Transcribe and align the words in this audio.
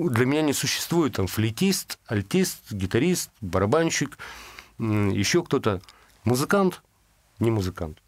Для 0.00 0.26
меня 0.26 0.42
не 0.42 0.52
существует 0.52 1.14
там 1.14 1.28
флейтист, 1.28 2.00
альтист, 2.06 2.72
гитарист, 2.72 3.30
барабанщик, 3.40 4.18
еще 4.78 5.44
кто-то. 5.44 5.80
Музыкант, 6.24 6.82
не 7.38 7.52
музыкант. 7.52 7.98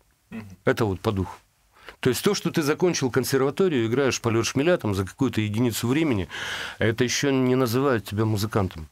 Это 0.65 0.85
вот 0.85 1.01
по 1.01 1.13
духу. 1.13 1.37
То 2.01 2.11
есть 2.11 2.25
то, 2.25 2.35
что 2.35 2.51
ты 2.51 2.63
закончил 2.63 3.13
консерваторию, 3.13 3.87
играешь 3.87 4.21
полет 4.21 4.47
шмеля 4.47 4.77
там, 4.79 4.97
за 4.97 5.07
какую-то 5.07 5.41
единицу 5.41 5.87
времени, 5.87 6.29
это 6.81 7.05
еще 7.05 7.33
не 7.33 7.55
называет 7.55 8.05
тебя 8.05 8.25
музыкантом. 8.25 8.89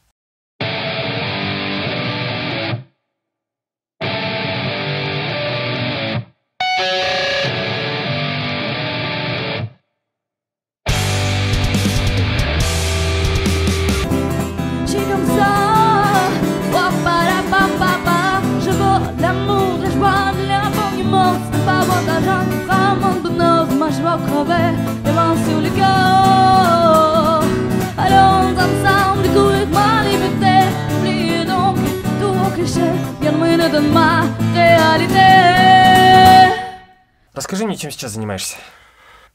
Занимаешься? 38.15 38.57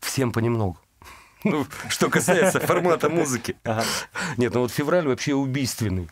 Всем 0.00 0.32
понемногу. 0.32 0.78
Ну, 1.42 1.66
что 1.88 2.10
касается 2.10 2.60
формата 2.60 3.08
музыки. 3.08 3.56
Ага. 3.64 3.82
Нет, 4.36 4.52
ну 4.52 4.60
вот 4.60 4.72
февраль 4.72 5.08
вообще 5.08 5.34
убийственный. 5.34 6.06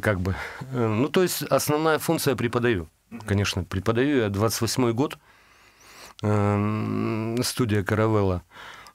Как 0.00 0.20
бы. 0.20 0.34
Ну, 0.72 1.08
то 1.08 1.22
есть 1.22 1.42
основная 1.44 2.00
функция 2.00 2.34
преподаю. 2.34 2.88
Конечно, 3.24 3.62
преподаю 3.62 4.18
я 4.18 4.26
28-й 4.26 4.92
год. 4.94 5.16
Эм, 6.22 7.36
студия 7.44 7.84
Каравелла. 7.84 8.42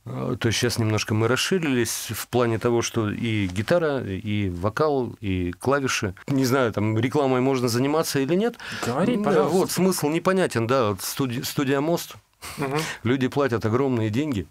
Э, 0.05 0.35
то 0.39 0.47
есть 0.47 0.59
сейчас 0.59 0.79
немножко 0.79 1.13
мы 1.13 1.27
расширились 1.27 2.09
в 2.11 2.27
плане 2.27 2.57
того, 2.57 2.81
что 2.81 3.09
и 3.09 3.47
гитара, 3.47 4.01
и 4.03 4.49
вокал, 4.49 5.15
и 5.19 5.51
клавиши. 5.51 6.15
Не 6.27 6.45
знаю, 6.45 6.71
там 6.73 6.97
рекламой 6.97 7.41
можно 7.41 7.67
заниматься 7.67 8.19
или 8.19 8.33
нет. 8.35 8.55
Говори, 8.85 9.17
пожалуйста. 9.17 9.57
Вот 9.57 9.71
смысл 9.71 10.09
непонятен, 10.09 10.67
да. 10.67 10.89
Вот 10.89 11.01
студия, 11.01 11.43
студия 11.43 11.81
Мост. 11.81 12.15
Угу. 12.57 12.77
Люди 13.03 13.27
платят 13.27 13.65
огромные 13.65 14.09
деньги. 14.09 14.47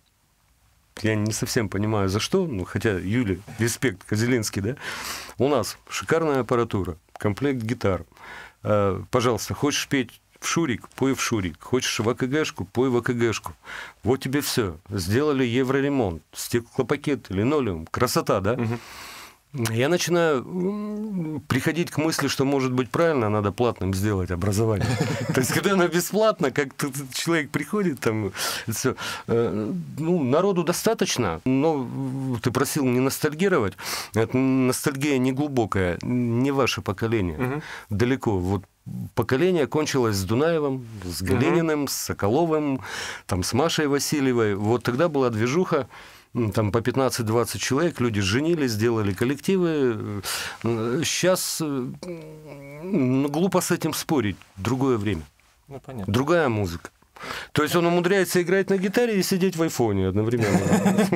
Я 1.02 1.14
не 1.14 1.32
совсем 1.32 1.68
понимаю, 1.68 2.08
за 2.08 2.20
что, 2.20 2.46
ну, 2.46 2.64
хотя 2.64 2.98
Юля, 2.98 3.36
респект, 3.58 4.04
Козелинский, 4.04 4.62
да? 4.62 4.76
У 5.36 5.48
нас 5.48 5.76
шикарная 5.88 6.40
аппаратура, 6.40 6.96
комплект 7.18 7.62
гитар. 7.62 8.04
Э, 8.62 9.02
пожалуйста, 9.10 9.52
хочешь 9.52 9.88
петь 9.88 10.20
в 10.40 10.46
Шурик, 10.46 10.88
пой 10.90 11.14
в 11.14 11.20
Шурик. 11.20 11.62
Хочешь 11.62 11.98
в 11.98 12.08
АКГшку, 12.08 12.64
пой 12.64 12.88
в 12.88 12.96
АКГшку. 12.96 13.52
Вот 14.02 14.20
тебе 14.20 14.40
все. 14.40 14.78
Сделали 14.88 15.44
евроремонт, 15.44 16.22
стеклопакет, 16.32 17.28
линолеум. 17.30 17.86
Красота, 17.86 18.40
да? 18.40 18.52
Угу. 18.54 18.78
Я 19.70 19.88
начинаю 19.88 21.42
приходить 21.48 21.90
к 21.90 21.98
мысли, 21.98 22.28
что, 22.28 22.44
может 22.44 22.72
быть, 22.72 22.90
правильно 22.90 23.28
надо 23.28 23.52
платным 23.52 23.94
сделать 23.94 24.30
образование. 24.30 24.88
То 25.34 25.40
есть, 25.40 25.52
когда 25.52 25.72
оно 25.72 25.88
бесплатно, 25.88 26.50
как 26.50 26.68
человек 27.12 27.50
приходит, 27.50 28.00
там, 28.00 28.32
все, 28.68 28.96
э, 29.26 29.72
ну, 29.98 30.22
народу 30.22 30.62
достаточно, 30.62 31.40
но 31.44 31.88
ты 32.42 32.50
просил 32.50 32.84
не 32.84 33.00
ностальгировать. 33.00 33.74
Это 34.14 34.36
ностальгия 34.36 35.18
не 35.18 35.32
глубокая, 35.32 35.98
не 36.02 36.50
ваше 36.50 36.82
поколение. 36.82 37.62
Далеко. 37.90 38.38
Вот 38.38 38.64
поколение 39.14 39.66
кончилось 39.66 40.16
с 40.16 40.24
Дунаевым, 40.24 40.86
с 41.04 41.22
Галининым, 41.22 41.84
угу. 41.84 41.88
с 41.88 41.94
Соколовым, 41.94 42.80
там, 43.26 43.42
с 43.42 43.52
Машей 43.52 43.86
Васильевой. 43.86 44.54
Вот 44.54 44.84
тогда 44.84 45.08
была 45.08 45.30
движуха, 45.30 45.88
там 46.54 46.72
по 46.72 46.78
15-20 46.78 47.58
человек, 47.58 48.00
люди 48.00 48.20
женились, 48.20 48.72
сделали 48.72 49.12
коллективы. 49.12 50.22
Сейчас 50.62 51.60
ну, 51.60 53.28
глупо 53.28 53.60
с 53.60 53.70
этим 53.70 53.94
спорить. 53.94 54.36
Другое 54.56 54.98
время. 54.98 55.22
Ну, 55.68 55.80
понятно. 55.80 56.12
Другая 56.12 56.48
музыка. 56.48 56.90
То 57.52 57.62
есть 57.62 57.74
он 57.74 57.86
умудряется 57.86 58.42
играть 58.42 58.70
на 58.70 58.76
гитаре 58.76 59.18
и 59.18 59.22
сидеть 59.22 59.56
в 59.56 59.62
айфоне 59.62 60.08
одновременно. 60.08 60.60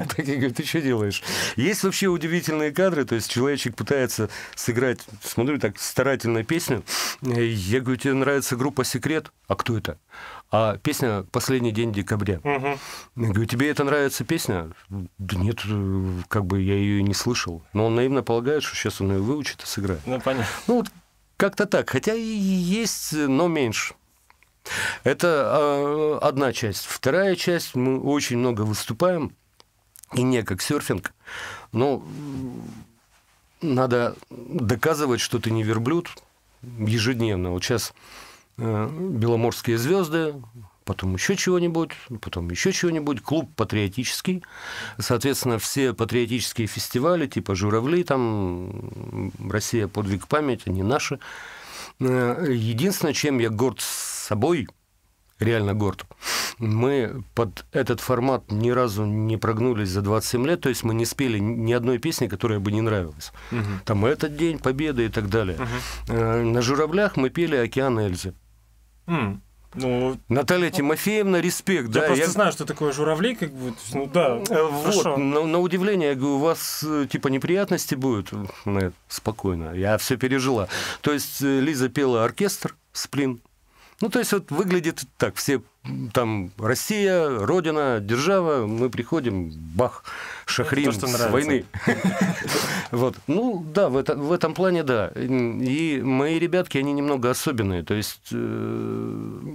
Так 0.17 0.27
я 0.27 0.37
говорю, 0.37 0.55
ты 0.55 0.65
что 0.65 0.81
делаешь? 0.81 1.23
Есть 1.57 1.85
вообще 1.85 2.07
удивительные 2.07 2.73
кадры, 2.73 3.05
то 3.05 3.15
есть 3.15 3.31
человечек 3.31 3.77
пытается 3.77 4.31
сыграть, 4.55 5.01
смотрю 5.23 5.59
так, 5.59 5.79
старательно 5.79 6.43
песню. 6.43 6.83
Я 7.21 7.81
говорю, 7.81 7.97
тебе 7.99 8.15
нравится 8.15 8.57
группа 8.57 8.85
«Секрет»? 8.85 9.31
А 9.47 9.57
кто 9.57 9.77
это? 9.77 9.99
А 10.53 10.77
песня 10.79 11.25
«Последний 11.31 11.71
день 11.71 11.93
декабря». 11.93 12.41
Я 12.45 12.79
говорю, 13.15 13.45
тебе 13.45 13.71
это 13.71 13.85
нравится 13.85 14.25
песня? 14.25 14.71
Да 14.89 15.37
нет, 15.37 15.61
как 16.29 16.45
бы 16.45 16.61
я 16.61 16.75
ее 16.75 16.99
и 16.99 17.03
не 17.03 17.15
слышал. 17.15 17.63
Но 17.73 17.87
он 17.87 17.95
наивно 17.95 18.23
полагает, 18.23 18.65
что 18.65 18.75
сейчас 18.75 19.01
он 19.01 19.13
ее 19.13 19.21
выучит 19.21 19.63
и 19.63 19.67
сыграет. 19.67 20.01
Ну, 20.07 20.21
понятно. 20.21 20.47
Ну, 20.67 20.77
вот 20.79 20.89
как-то 21.37 21.67
так. 21.67 21.91
Хотя 21.91 22.15
и 22.15 22.21
есть, 22.21 23.13
но 23.13 23.47
меньше. 23.47 23.95
Это 25.05 26.21
э, 26.21 26.27
одна 26.27 26.53
часть. 26.53 26.85
Вторая 26.85 27.37
часть, 27.37 27.75
мы 27.75 28.01
очень 28.01 28.39
много 28.39 28.63
выступаем, 28.63 29.33
и 30.13 30.23
не 30.23 30.43
как 30.43 30.61
серфинг, 30.61 31.13
но 31.73 32.03
надо 33.63 34.17
доказывать, 34.31 35.21
что 35.21 35.39
ты 35.39 35.51
не 35.51 35.63
верблюд 35.63 36.11
ежедневно. 36.63 37.51
Вот 37.51 37.65
сейчас 37.65 37.95
Беломорские 38.61 39.79
звезды, 39.79 40.35
потом 40.85 41.15
еще 41.15 41.37
чего-нибудь, 41.37 41.93
потом 42.21 42.51
еще 42.51 42.73
чего-нибудь, 42.73 43.23
клуб 43.23 43.49
патриотический. 43.55 44.43
Соответственно, 44.99 45.59
все 45.59 45.95
патриотические 45.95 46.67
фестивали, 46.67 47.27
типа 47.27 47.55
«Журавли», 47.55 48.03
там 48.05 49.31
«Россия. 49.49 49.89
Подвиг 49.89 50.27
памяти», 50.27 50.65
они 50.67 50.83
наши. 50.83 51.21
Э, 52.01 52.45
единственное, 52.51 53.15
чем 53.15 53.39
я 53.39 53.51
горд 53.51 53.81
собой, 53.81 54.69
реально 55.39 55.75
горд, 55.75 56.07
мы 56.59 57.23
под 57.35 57.65
этот 57.73 58.01
формат 58.01 58.51
ни 58.51 58.71
разу 58.71 59.05
не 59.07 59.37
прогнулись 59.37 59.91
за 59.91 60.03
27 60.03 60.47
лет, 60.47 60.61
то 60.61 60.69
есть 60.69 60.83
мы 60.83 60.93
не 60.95 61.05
спели 61.05 61.39
ни 61.39 61.73
одной 61.73 61.99
песни, 61.99 62.27
которая 62.27 62.59
бы 62.59 62.73
не 62.73 62.81
нравилась. 62.81 63.33
Угу. 63.53 63.61
Там 63.85 64.05
«Этот 64.05 64.37
день 64.37 64.59
победы» 64.59 65.07
и 65.07 65.09
так 65.09 65.29
далее. 65.29 65.57
Угу. 66.09 66.15
На 66.17 66.63
«Журавлях» 66.63 67.17
мы 67.17 67.31
пели 67.31 67.55
«Океан 67.55 67.99
Эльзы». 67.99 68.35
Угу. 69.11 69.41
Ну, 69.75 70.19
Наталья 70.29 70.71
Тимофеевна, 70.71 71.41
респект. 71.41 71.95
Я 71.95 72.01
да, 72.01 72.07
просто 72.09 72.25
я... 72.25 72.31
знаю, 72.31 72.53
что 72.53 72.65
такое 72.65 72.93
журавли, 72.93 73.37
как 73.37 73.53
бы, 73.53 73.73
ну 73.93 74.11
да, 74.13 74.43
э, 74.51 74.63
Вот, 74.63 75.17
на, 75.17 75.47
на 75.47 75.59
удивление, 75.61 76.11
я 76.11 76.15
говорю, 76.17 76.37
у 76.37 76.39
вас 76.41 76.85
э, 76.85 77.07
типа 77.09 77.29
неприятности 77.29 77.95
будут? 77.95 78.33
Нет, 78.65 78.93
спокойно, 79.07 79.73
я 79.75 79.97
все 79.99 80.17
пережила. 80.17 80.69
То 81.03 81.13
есть 81.13 81.41
э, 81.41 81.61
Лиза 81.61 81.89
пела 81.89 82.25
оркестр, 82.25 82.75
сплин, 82.93 83.41
ну, 84.01 84.09
то 84.09 84.19
есть 84.19 84.33
вот 84.33 84.51
выглядит 84.51 85.05
так, 85.19 85.37
все 85.37 85.61
там 86.13 86.51
Россия, 86.59 87.29
Родина, 87.29 87.99
держава, 88.01 88.67
мы 88.67 88.89
приходим, 88.89 89.51
бах, 89.51 90.05
шахрим 90.51 90.93
то, 90.93 91.07
с 91.07 91.31
войны. 91.31 91.65
Вот, 92.91 93.17
ну 93.29 93.65
да, 93.73 93.89
в, 93.89 93.97
это, 93.97 94.17
в 94.17 94.33
этом 94.33 94.53
плане 94.53 94.83
да. 94.83 95.13
И 95.15 96.01
мои 96.03 96.39
ребятки, 96.41 96.77
они 96.77 96.93
немного 96.93 97.31
особенные, 97.31 97.85
то 97.85 97.95
есть 97.95 98.31
э, 98.33 99.55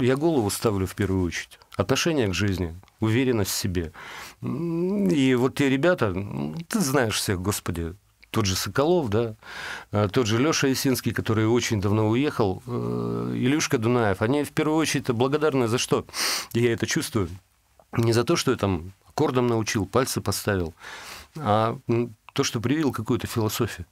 я 0.00 0.16
голову 0.16 0.50
ставлю 0.50 0.86
в 0.86 0.94
первую 0.94 1.24
очередь. 1.24 1.58
Отношение 1.76 2.28
к 2.28 2.34
жизни, 2.34 2.74
уверенность 3.00 3.52
в 3.52 3.54
себе. 3.54 3.92
И 4.42 5.36
вот 5.38 5.54
те 5.54 5.68
ребята, 5.68 6.12
ты 6.68 6.80
знаешь 6.80 7.14
всех, 7.14 7.40
господи, 7.40 7.94
тот 8.30 8.46
же 8.46 8.56
Соколов, 8.56 9.08
да, 9.10 9.36
а, 9.92 10.08
тот 10.08 10.26
же 10.26 10.38
Леша 10.38 10.66
Есинский, 10.66 11.12
который 11.12 11.46
очень 11.46 11.80
давно 11.80 12.08
уехал, 12.08 12.62
э, 12.66 13.32
Илюшка 13.36 13.78
Дунаев, 13.78 14.22
они 14.22 14.42
в 14.42 14.52
первую 14.52 14.78
очередь 14.78 15.08
благодарны 15.10 15.68
за 15.68 15.78
что? 15.78 16.06
Я 16.54 16.72
это 16.72 16.86
чувствую. 16.86 17.28
Не 17.92 18.12
за 18.12 18.24
то, 18.24 18.36
что 18.36 18.50
я 18.50 18.56
там 18.56 18.92
аккордом 19.12 19.46
научил, 19.46 19.86
пальцы 19.86 20.20
поставил, 20.20 20.74
а 21.36 21.78
то, 22.32 22.44
что 22.44 22.60
привил 22.60 22.92
какую-то 22.92 23.26
философию. 23.26 23.86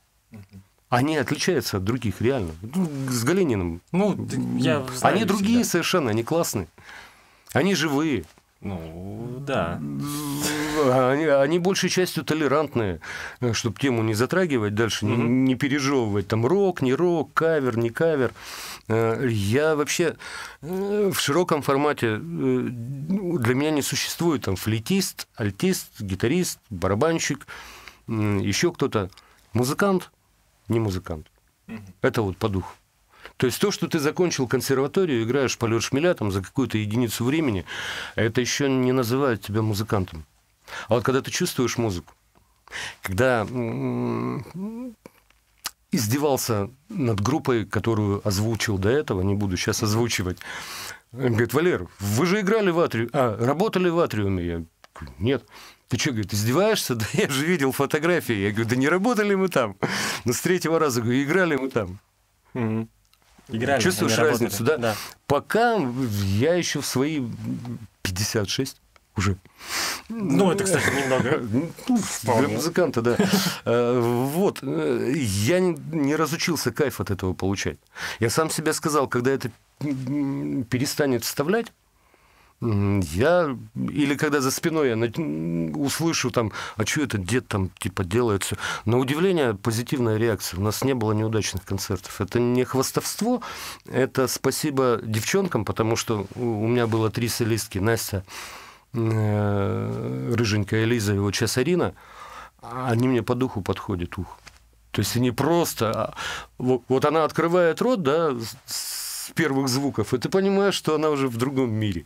Они 0.89 1.17
отличаются 1.17 1.77
от 1.77 1.85
других, 1.85 2.21
реально. 2.21 2.53
Ну, 2.63 2.91
с 3.09 3.23
Галининым. 3.23 3.81
Ну, 3.93 4.27
я 4.59 4.85
Они 5.03 5.25
другие 5.25 5.59
себя. 5.63 5.71
совершенно, 5.71 6.11
они 6.11 6.25
классные. 6.25 6.67
Они 7.53 7.75
живые. 7.77 8.25
Ну, 8.61 9.37
да. 9.47 9.81
Они, 11.11 11.25
они 11.25 11.59
большей 11.59 11.91
частью 11.91 12.25
толерантные, 12.25 13.01
чтобы 13.53 13.79
тему 13.79 14.03
не 14.03 14.15
затрагивать 14.15 14.75
дальше, 14.75 15.07
не, 15.07 15.17
не 15.17 15.55
пережевывать. 15.55 16.29
Там 16.29 16.47
рок, 16.47 16.83
не 16.83 16.95
рок, 16.95 17.33
кавер, 17.35 17.77
не 17.79 17.91
кавер. 17.91 18.33
Э, 18.89 19.27
Я 19.29 19.77
вообще 19.77 20.17
э, 20.63 21.11
в 21.13 21.21
широком 21.21 21.63
формате 21.63 22.07
э, 22.07 22.19
для 22.19 23.55
меня 23.55 23.71
не 23.71 23.83
существует 23.83 24.45
там 24.45 24.57
флейтист, 24.57 25.29
альтист, 25.35 26.01
гитарист, 26.01 26.59
барабанщик, 26.71 27.47
еще 28.09 28.73
кто-то. 28.73 29.11
Музыкант, 29.53 30.11
не 30.69 30.81
музыкант. 30.81 31.27
Это 32.03 32.23
вот 32.23 32.37
по 32.37 32.49
духу. 32.49 32.75
То 33.37 33.47
есть 33.47 33.61
то, 33.61 33.71
что 33.71 33.87
ты 33.89 33.99
закончил 33.99 34.47
консерваторию, 34.47 35.23
играешь 35.23 35.57
полет 35.57 35.83
шмеля 35.83 36.15
там, 36.15 36.31
за 36.31 36.43
какую-то 36.43 36.79
единицу 36.79 37.25
времени, 37.25 37.65
это 38.15 38.41
еще 38.41 38.69
не 38.69 38.93
называет 38.93 39.43
тебя 39.43 39.63
музыкантом. 39.63 40.25
А 40.89 40.95
вот 40.95 41.05
когда 41.05 41.23
ты 41.23 41.31
чувствуешь 41.31 41.79
музыку, 41.79 42.15
когда 43.03 43.47
издевался 45.93 46.71
над 46.89 47.21
группой, 47.21 47.65
которую 47.67 48.27
озвучил 48.27 48.79
до 48.79 48.89
этого, 48.91 49.23
не 49.23 49.35
буду 49.35 49.57
сейчас 49.57 49.83
озвучивать, 49.83 50.39
он 51.13 51.31
говорит, 51.31 51.53
Валер, 51.53 51.89
вы 51.99 52.27
же 52.27 52.41
играли 52.41 52.71
в 52.71 52.79
Атриуме, 52.79 53.11
а, 53.13 53.37
работали 53.45 53.89
в 53.89 53.99
Атриуме. 53.99 54.45
Я 54.47 54.65
говорю, 54.95 55.15
нет. 55.19 55.45
Ты 55.89 55.99
что, 55.99 56.11
говорит, 56.11 56.33
издеваешься? 56.33 56.95
Да 56.95 57.05
я 57.15 57.29
же 57.29 57.45
видел 57.45 57.73
фотографии. 57.73 58.35
Я 58.35 58.51
говорю, 58.53 58.69
да 58.69 58.77
не 58.77 58.89
работали 58.89 59.35
мы 59.35 59.49
там. 59.49 59.77
Но 60.25 60.33
с 60.33 60.41
третьего 60.41 60.79
раза, 60.79 61.03
говорю, 61.03 61.23
играли 61.23 61.57
мы 61.57 61.69
там. 61.69 61.99
Играли, 63.49 63.81
Чувствуешь 63.83 64.17
разницу, 64.17 64.65
работали. 64.65 64.81
да? 64.83 64.95
Пока 65.27 65.75
я 65.75 66.55
еще 66.55 66.81
в 66.81 66.87
свои 66.87 67.21
56 68.03 68.80
уже. 69.17 69.37
Ну, 70.09 70.51
это, 70.51 70.65
кстати, 70.65 70.85
немного. 71.03 71.41
Ну, 71.89 71.99
Для 72.41 72.49
музыканта, 72.49 73.03
да. 73.03 73.17
Э, 73.65 74.01
Вот. 74.01 74.59
э, 74.62 75.12
Я 75.17 75.61
не- 75.61 76.17
разучился 76.17 76.73
кайф 76.73 77.01
от 77.01 77.11
этого 77.11 77.35
получать. 77.35 77.79
Я 78.21 78.31
сам 78.31 78.51
себе 78.51 78.73
сказал, 78.73 79.09
когда 79.09 79.31
это 79.31 79.51
перестанет 80.71 81.25
вставлять, 81.25 81.73
я 82.62 83.57
или 83.75 84.15
когда 84.17 84.41
за 84.43 84.51
спиной 84.51 84.89
я 84.91 85.77
услышу 85.77 86.31
там, 86.31 86.53
а 86.77 86.85
что 86.85 87.01
это 87.03 87.17
дед 87.17 87.49
там 87.49 87.71
типа 87.79 88.05
делает 88.05 88.43
все. 88.43 88.57
На 88.85 88.99
удивление 88.99 89.55
позитивная 89.55 90.19
реакция. 90.19 90.61
У 90.61 90.62
нас 90.62 90.85
не 90.85 90.95
было 90.95 91.12
неудачных 91.12 91.65
концертов. 91.65 92.21
Это 92.21 92.39
не 92.39 92.65
хвастовство, 92.65 93.41
это 93.91 94.29
спасибо 94.29 95.01
девчонкам, 95.03 95.65
потому 95.65 95.97
что 95.97 96.27
у 96.35 96.67
меня 96.69 96.87
было 96.87 97.11
три 97.11 97.29
солистки. 97.29 97.79
Настя, 97.79 98.25
рыженькая 98.93 100.85
Лиза 100.85 101.15
и 101.15 101.19
вот 101.19 101.35
сейчас 101.35 101.59
Арина, 101.59 101.95
они 102.61 103.09
мне 103.09 103.23
по 103.23 103.35
духу 103.35 103.63
подходят, 103.63 104.19
ух. 104.19 104.39
То 104.91 105.01
есть 105.01 105.17
они 105.17 105.31
просто... 105.31 105.91
а, 105.93 106.15
Вот, 106.59 106.83
вот 106.89 107.05
она 107.05 107.25
открывает 107.25 107.81
рот, 107.81 108.03
да, 108.03 108.33
с 108.67 109.31
первых 109.35 109.69
звуков, 109.69 110.13
и 110.13 110.19
ты 110.19 110.29
понимаешь, 110.29 110.75
что 110.75 110.95
она 110.95 111.11
уже 111.11 111.29
в 111.29 111.37
другом 111.37 111.73
мире. 111.73 112.05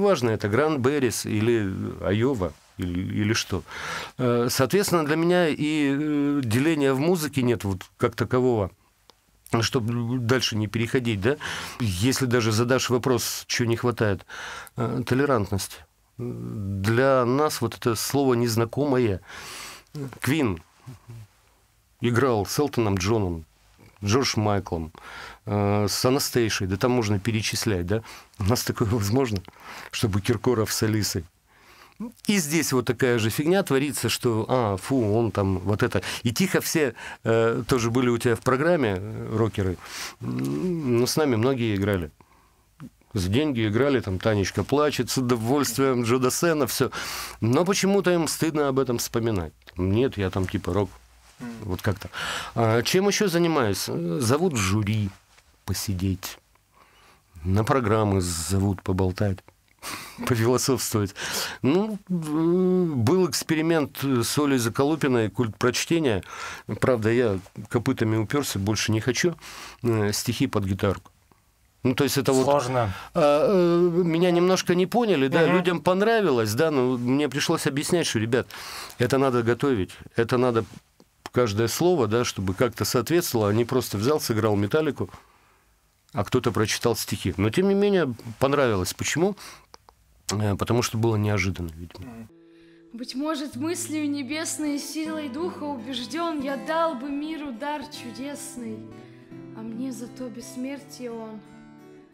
Неважно, 0.00 0.30
это 0.30 0.48
Гранд 0.48 0.80
Беррис 0.80 1.26
или 1.26 1.72
Айова, 2.02 2.52
или, 2.78 3.22
или 3.22 3.32
что. 3.34 3.62
Э, 4.18 4.48
Соответственно, 4.50 5.04
для 5.04 5.16
меня 5.16 5.48
и 5.48 5.94
э, 5.94 6.40
деления 6.42 6.94
в 6.94 7.00
музыке 7.00 7.42
нет 7.42 7.64
вот 7.64 7.82
как 7.96 8.16
такового 8.16 8.70
чтобы 9.62 10.20
дальше 10.20 10.56
не 10.56 10.68
переходить, 10.68 11.20
да, 11.20 11.36
если 11.80 12.26
даже 12.26 12.52
задашь 12.52 12.88
вопрос, 12.88 13.42
чего 13.48 13.68
не 13.68 13.74
хватает, 13.74 14.24
э, 14.76 15.02
толерантность. 15.04 15.80
Для 16.18 17.24
нас 17.24 17.60
вот 17.60 17.76
это 17.76 17.96
слово 17.96 18.34
незнакомое. 18.34 19.20
Квин 20.20 20.62
играл 22.00 22.46
с 22.46 22.56
Элтоном 22.60 22.94
Джоном, 22.94 23.44
Джордж 24.04 24.34
Майклом, 24.36 24.92
э, 25.46 25.86
с 25.88 26.04
Анастейшей, 26.04 26.66
да 26.66 26.76
там 26.76 26.92
можно 26.92 27.18
перечислять, 27.18 27.86
да? 27.86 28.02
У 28.38 28.44
нас 28.44 28.64
такое 28.64 28.88
возможно, 28.88 29.40
чтобы 29.90 30.20
Киркоров 30.20 30.72
с 30.72 30.82
Алисой. 30.82 31.24
И 32.26 32.38
здесь 32.38 32.72
вот 32.72 32.86
такая 32.86 33.18
же 33.18 33.28
фигня 33.28 33.62
творится, 33.62 34.08
что, 34.08 34.46
а, 34.48 34.76
фу, 34.78 35.12
он 35.14 35.30
там 35.30 35.58
вот 35.58 35.82
это. 35.82 36.02
И 36.22 36.32
тихо 36.32 36.62
все 36.62 36.94
э, 37.24 37.62
тоже 37.68 37.90
были 37.90 38.08
у 38.08 38.16
тебя 38.16 38.36
в 38.36 38.40
программе, 38.40 38.96
э, 38.98 39.36
рокеры, 39.36 39.76
но 40.20 41.06
с 41.06 41.16
нами 41.16 41.36
многие 41.36 41.76
играли. 41.76 42.10
За 43.12 43.28
деньги 43.28 43.66
играли, 43.66 44.00
там 44.00 44.18
Танечка 44.18 44.62
плачет 44.62 45.10
с 45.10 45.18
удовольствием, 45.18 46.04
Джо 46.04 46.18
Дассена, 46.18 46.66
все. 46.66 46.90
Но 47.40 47.64
почему-то 47.64 48.12
им 48.12 48.28
стыдно 48.28 48.68
об 48.68 48.78
этом 48.78 48.98
вспоминать. 48.98 49.52
Нет, 49.76 50.16
я 50.16 50.30
там 50.30 50.46
типа 50.46 50.72
рок. 50.72 50.90
Вот 51.62 51.82
как-то. 51.82 52.10
А 52.54 52.82
чем 52.82 53.08
еще 53.08 53.28
занимаюсь? 53.28 53.84
Зовут 53.86 54.54
в 54.54 54.56
жюри 54.56 55.10
посидеть. 55.64 56.38
На 57.44 57.64
программы 57.64 58.20
зовут 58.20 58.82
поболтать 58.82 59.38
пофилософствовать. 60.26 61.14
Ну, 61.62 61.98
э, 62.08 62.12
был 62.12 63.28
эксперимент 63.28 64.02
с 64.02 64.38
Олей 64.38 64.58
Заколупиной, 64.58 65.30
культ 65.30 65.56
прочтения. 65.56 66.22
Правда, 66.80 67.10
я 67.10 67.38
копытами 67.68 68.16
уперся, 68.16 68.58
больше 68.58 68.92
не 68.92 69.00
хочу. 69.00 69.34
Э, 69.82 70.12
Стихи 70.12 70.46
под 70.46 70.64
гитарку. 70.64 71.10
Ну, 71.82 71.94
то 71.94 72.04
есть 72.04 72.18
это 72.18 72.32
вот... 72.32 72.44
Сложно. 72.44 72.92
А, 73.14 73.46
э, 73.48 74.02
меня 74.04 74.30
немножко 74.30 74.74
не 74.74 74.86
поняли, 74.86 75.28
да, 75.28 75.46
людям 75.46 75.80
понравилось, 75.80 76.52
да, 76.52 76.70
но 76.70 76.98
мне 76.98 77.28
пришлось 77.30 77.66
объяснять, 77.66 78.06
что, 78.06 78.18
ребят, 78.18 78.48
это 78.98 79.16
надо 79.16 79.42
готовить, 79.42 79.92
это 80.14 80.36
надо 80.36 80.66
каждое 81.32 81.68
слово, 81.68 82.06
да, 82.06 82.24
чтобы 82.24 82.54
как-то 82.54 82.84
соответствовало, 82.84 83.50
а 83.50 83.52
не 83.52 83.64
просто 83.64 83.98
взял, 83.98 84.20
сыграл 84.20 84.56
металлику, 84.56 85.10
а 86.12 86.24
кто-то 86.24 86.52
прочитал 86.52 86.96
стихи. 86.96 87.34
Но, 87.36 87.50
тем 87.50 87.68
не 87.68 87.74
менее, 87.74 88.14
понравилось. 88.38 88.94
Почему? 88.94 89.36
Э, 90.32 90.56
Потому 90.56 90.82
что 90.82 90.98
было 90.98 91.16
неожиданно, 91.16 91.70
видимо. 91.74 92.28
Быть 92.92 93.14
может, 93.14 93.54
мыслью 93.54 94.10
небесной 94.10 94.78
силой 94.78 95.28
духа 95.28 95.62
убежден, 95.62 96.40
Я 96.40 96.56
дал 96.56 96.96
бы 96.96 97.08
миру 97.08 97.52
дар 97.52 97.82
чудесный, 97.86 98.78
А 99.56 99.60
мне 99.60 99.92
зато 99.92 100.28
бессмертие 100.28 101.12
он. 101.12 101.40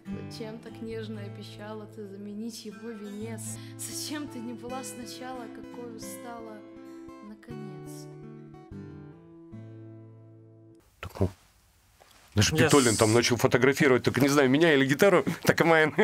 Зачем 0.07 0.59
так 0.59 0.81
нежно 0.83 1.21
обещала 1.23 1.87
ты 1.87 2.07
заменить 2.07 2.65
его 2.65 2.91
венец? 2.91 3.43
Зачем 3.79 4.29
ты 4.29 4.39
не 4.39 4.53
была 4.53 4.85
сначала, 4.85 5.47
какой 5.55 5.99
стала 5.99 6.59
наконец? 7.29 8.07
Даже 12.35 12.55
Я 12.55 12.67
Питолин 12.67 12.93
с- 12.95 12.99
там 12.99 13.15
начал 13.15 13.37
фотографировать, 13.39 14.03
только 14.03 14.21
не 14.21 14.29
знаю, 14.29 14.51
меня 14.51 14.75
или 14.75 14.85
гитару, 14.85 15.25
так 15.43 15.59
и 15.63 15.65
Майн. 15.65 15.95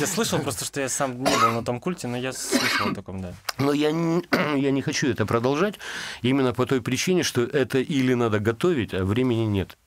Я 0.00 0.06
слышал 0.08 0.40
просто, 0.40 0.64
что 0.64 0.80
я 0.80 0.88
сам 0.88 1.22
не 1.22 1.38
был 1.38 1.52
на 1.52 1.64
том 1.64 1.78
культе, 1.78 2.08
но 2.08 2.16
я 2.16 2.32
слышал 2.32 2.88
о 2.88 2.94
таком, 2.94 3.22
да. 3.22 3.32
Но 3.58 3.72
я 3.72 3.92
не, 3.92 4.24
я 4.60 4.72
не 4.72 4.82
хочу 4.82 5.08
это 5.08 5.24
продолжать 5.24 5.76
именно 6.22 6.52
по 6.52 6.66
той 6.66 6.82
причине, 6.82 7.22
что 7.22 7.42
это 7.42 7.78
или 7.78 8.14
надо 8.14 8.40
готовить, 8.40 8.92
а 8.92 9.04
времени 9.04 9.44
нет. 9.44 9.78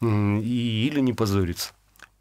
И, 0.00 0.88
или 0.88 0.98
не 1.00 1.12
позориться. 1.12 1.72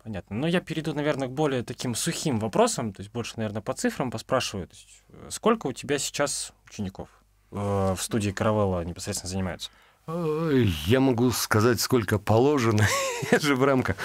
Понятно. 0.03 0.35
Но 0.35 0.47
я 0.47 0.59
перейду, 0.59 0.93
наверное, 0.93 1.27
к 1.27 1.31
более 1.31 1.63
таким 1.63 1.95
сухим 1.95 2.37
вопросам, 2.39 2.93
то 2.93 3.01
есть 3.01 3.11
больше, 3.11 3.33
наверное, 3.37 3.61
по 3.61 3.73
цифрам 3.73 4.11
поспрашиваю. 4.11 4.67
То 4.67 4.75
есть, 4.75 4.87
э, 5.09 5.27
сколько 5.31 5.67
у 5.67 5.73
тебя 5.73 5.97
сейчас 5.97 6.51
учеников 6.69 7.09
э, 7.51 7.55
в 7.97 8.01
студии 8.01 8.31
Каравелла 8.31 8.83
непосредственно 8.83 9.29
занимаются? 9.29 9.71
Я 10.07 10.99
могу 10.99 11.31
сказать, 11.31 11.79
сколько 11.79 12.19
положено. 12.19 12.85
Я 13.31 13.39
же 13.39 13.55
в 13.55 13.63
рамках. 13.63 13.95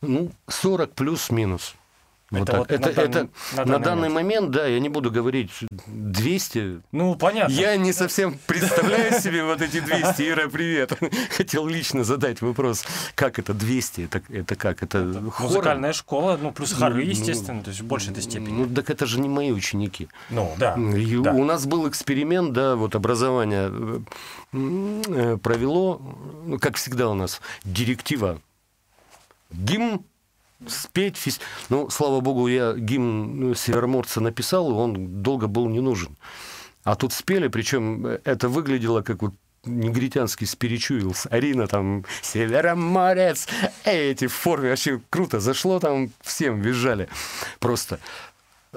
Ну, 0.00 0.30
40 0.48 0.94
плюс-минус. 0.94 1.74
Вот 2.30 2.42
Это 2.42 2.52
так. 2.52 2.58
вот 2.58 2.70
это, 2.70 2.88
на 2.88 2.92
данный- 2.94 3.08
это 3.08 3.28
на 3.56 3.56
на 3.56 3.64
данный 3.64 3.84
данный 3.84 4.08
момент, 4.10 4.50
да, 4.50 4.66
я 4.66 4.80
не 4.80 4.90
буду 4.90 5.10
говорить 5.10 5.50
200. 5.86 6.82
Ну, 6.92 7.14
понятно. 7.16 7.52
Я 7.52 7.76
не 7.76 7.94
совсем 7.94 8.38
представляю 8.46 9.18
себе 9.18 9.44
вот 9.44 9.62
эти 9.62 9.80
200. 9.80 10.28
Ира, 10.28 10.48
привет. 10.48 10.92
Хотел 11.36 11.66
лично 11.66 12.04
задать 12.04 12.42
вопрос, 12.42 12.84
как 13.14 13.38
это 13.38 13.54
200? 13.54 14.02
Это, 14.02 14.22
это 14.28 14.56
как? 14.56 14.82
Это? 14.82 14.98
Музыкальная 15.38 15.94
школа, 15.94 16.38
ну, 16.40 16.52
плюс 16.52 16.74
хоры, 16.74 16.96
Ну, 16.96 17.00
естественно, 17.00 17.62
то 17.62 17.70
есть 17.70 17.80
в 17.80 17.86
большей 17.86 18.12
этой 18.12 18.22
степени. 18.22 18.50
Ну, 18.64 18.74
так 18.74 18.90
это 18.90 19.06
же 19.06 19.20
не 19.20 19.28
мои 19.28 19.50
ученики. 19.50 20.08
Ну, 20.28 20.54
да. 20.58 20.74
И 20.76 21.16
да. 21.22 21.32
У 21.32 21.44
нас 21.44 21.64
был 21.64 21.88
эксперимент, 21.88 22.52
да, 22.52 22.76
вот 22.76 22.94
образование 22.94 23.70
э, 23.72 23.98
э, 24.52 25.36
провело, 25.38 26.02
ну, 26.44 26.58
как 26.58 26.76
всегда 26.76 27.08
у 27.08 27.14
нас, 27.14 27.40
директива 27.64 28.38
гимн 29.50 30.04
спеть. 30.66 31.16
Фест... 31.16 31.40
Ну, 31.68 31.90
слава 31.90 32.20
богу, 32.20 32.48
я 32.48 32.74
гимн 32.74 33.54
Североморца 33.54 34.20
написал, 34.20 34.70
и 34.70 34.74
он 34.74 35.22
долго 35.22 35.46
был 35.46 35.68
не 35.68 35.80
нужен. 35.80 36.16
А 36.84 36.94
тут 36.94 37.12
спели, 37.12 37.48
причем 37.48 38.06
это 38.06 38.48
выглядело 38.48 39.02
как 39.02 39.22
вот 39.22 39.34
негритянский 39.64 40.46
спиричуилс, 40.46 41.26
Арина 41.30 41.66
там, 41.66 42.04
Североморец, 42.22 43.48
эти 43.84 44.26
в 44.26 44.32
форме, 44.32 44.70
вообще 44.70 45.00
круто, 45.10 45.40
зашло 45.40 45.80
там, 45.80 46.10
всем 46.22 46.60
визжали 46.60 47.08
просто. 47.58 47.98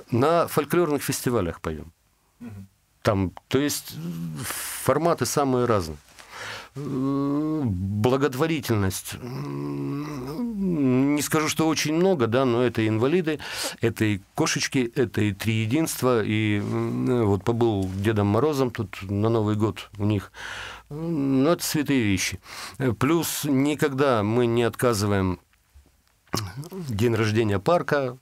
На 0.09 0.47
фольклорных 0.47 1.03
фестивалях 1.03 1.61
поем. 1.61 1.91
Там, 3.01 3.31
то 3.47 3.59
есть 3.59 3.95
форматы 4.83 5.25
самые 5.25 5.65
разные 5.65 5.97
благотворительность. 6.75 9.15
Не 9.21 11.21
скажу, 11.21 11.49
что 11.49 11.67
очень 11.67 11.93
много, 11.93 12.27
да, 12.27 12.45
но 12.45 12.63
это 12.63 12.87
инвалиды, 12.87 13.39
это 13.81 14.05
и 14.05 14.21
кошечки, 14.35 14.89
это 14.95 15.21
и 15.21 15.33
три 15.33 15.63
единства. 15.63 16.23
И 16.23 16.61
вот 16.61 17.43
побыл 17.43 17.89
Дедом 17.95 18.27
Морозом 18.27 18.71
тут 18.71 19.01
на 19.01 19.27
Новый 19.29 19.55
год 19.55 19.89
у 19.97 20.05
них. 20.05 20.31
Ну, 20.89 21.49
это 21.49 21.63
святые 21.63 22.03
вещи. 22.03 22.39
Плюс 22.99 23.43
никогда 23.43 24.23
мы 24.23 24.45
не 24.45 24.63
отказываем 24.63 25.39
день 26.71 27.15
рождения 27.15 27.59
парка, 27.59 28.17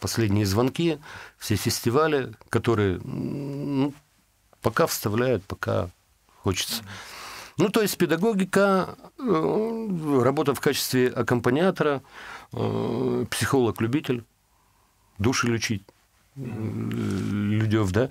последние 0.00 0.46
звонки, 0.46 0.98
все 1.38 1.56
фестивали, 1.56 2.32
которые 2.48 2.98
ну, 3.04 3.92
пока 4.62 4.86
вставляют, 4.86 5.44
пока 5.44 5.90
хочется. 6.42 6.82
Ну, 7.60 7.68
то 7.68 7.82
есть 7.82 7.98
педагогика, 7.98 8.96
э, 9.18 10.20
работа 10.22 10.54
в 10.54 10.60
качестве 10.60 11.08
аккомпаниатора, 11.08 12.02
э, 12.54 13.26
психолог-любитель, 13.30 14.24
души 15.18 15.46
лечить 15.46 15.82
людей, 16.36 17.84
да. 17.90 18.08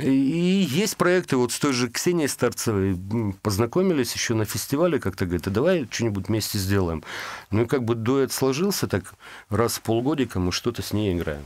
И 0.00 0.10
есть 0.10 0.96
проекты, 0.96 1.36
вот 1.36 1.52
с 1.52 1.58
той 1.60 1.72
же 1.74 1.88
Ксенией 1.88 2.28
Старцевой 2.28 2.98
познакомились 3.42 4.12
еще 4.14 4.34
на 4.34 4.44
фестивале, 4.44 4.98
как-то 4.98 5.26
говорит, 5.26 5.46
а 5.46 5.50
давай 5.50 5.86
что-нибудь 5.88 6.26
вместе 6.26 6.58
сделаем. 6.58 7.04
Ну 7.52 7.62
и 7.62 7.66
как 7.66 7.84
бы 7.84 7.94
дуэт 7.94 8.32
сложился, 8.32 8.88
так 8.88 9.14
раз 9.48 9.76
в 9.76 9.82
полгодика 9.82 10.40
мы 10.40 10.50
что-то 10.50 10.82
с 10.82 10.92
ней 10.92 11.14
играем. 11.14 11.44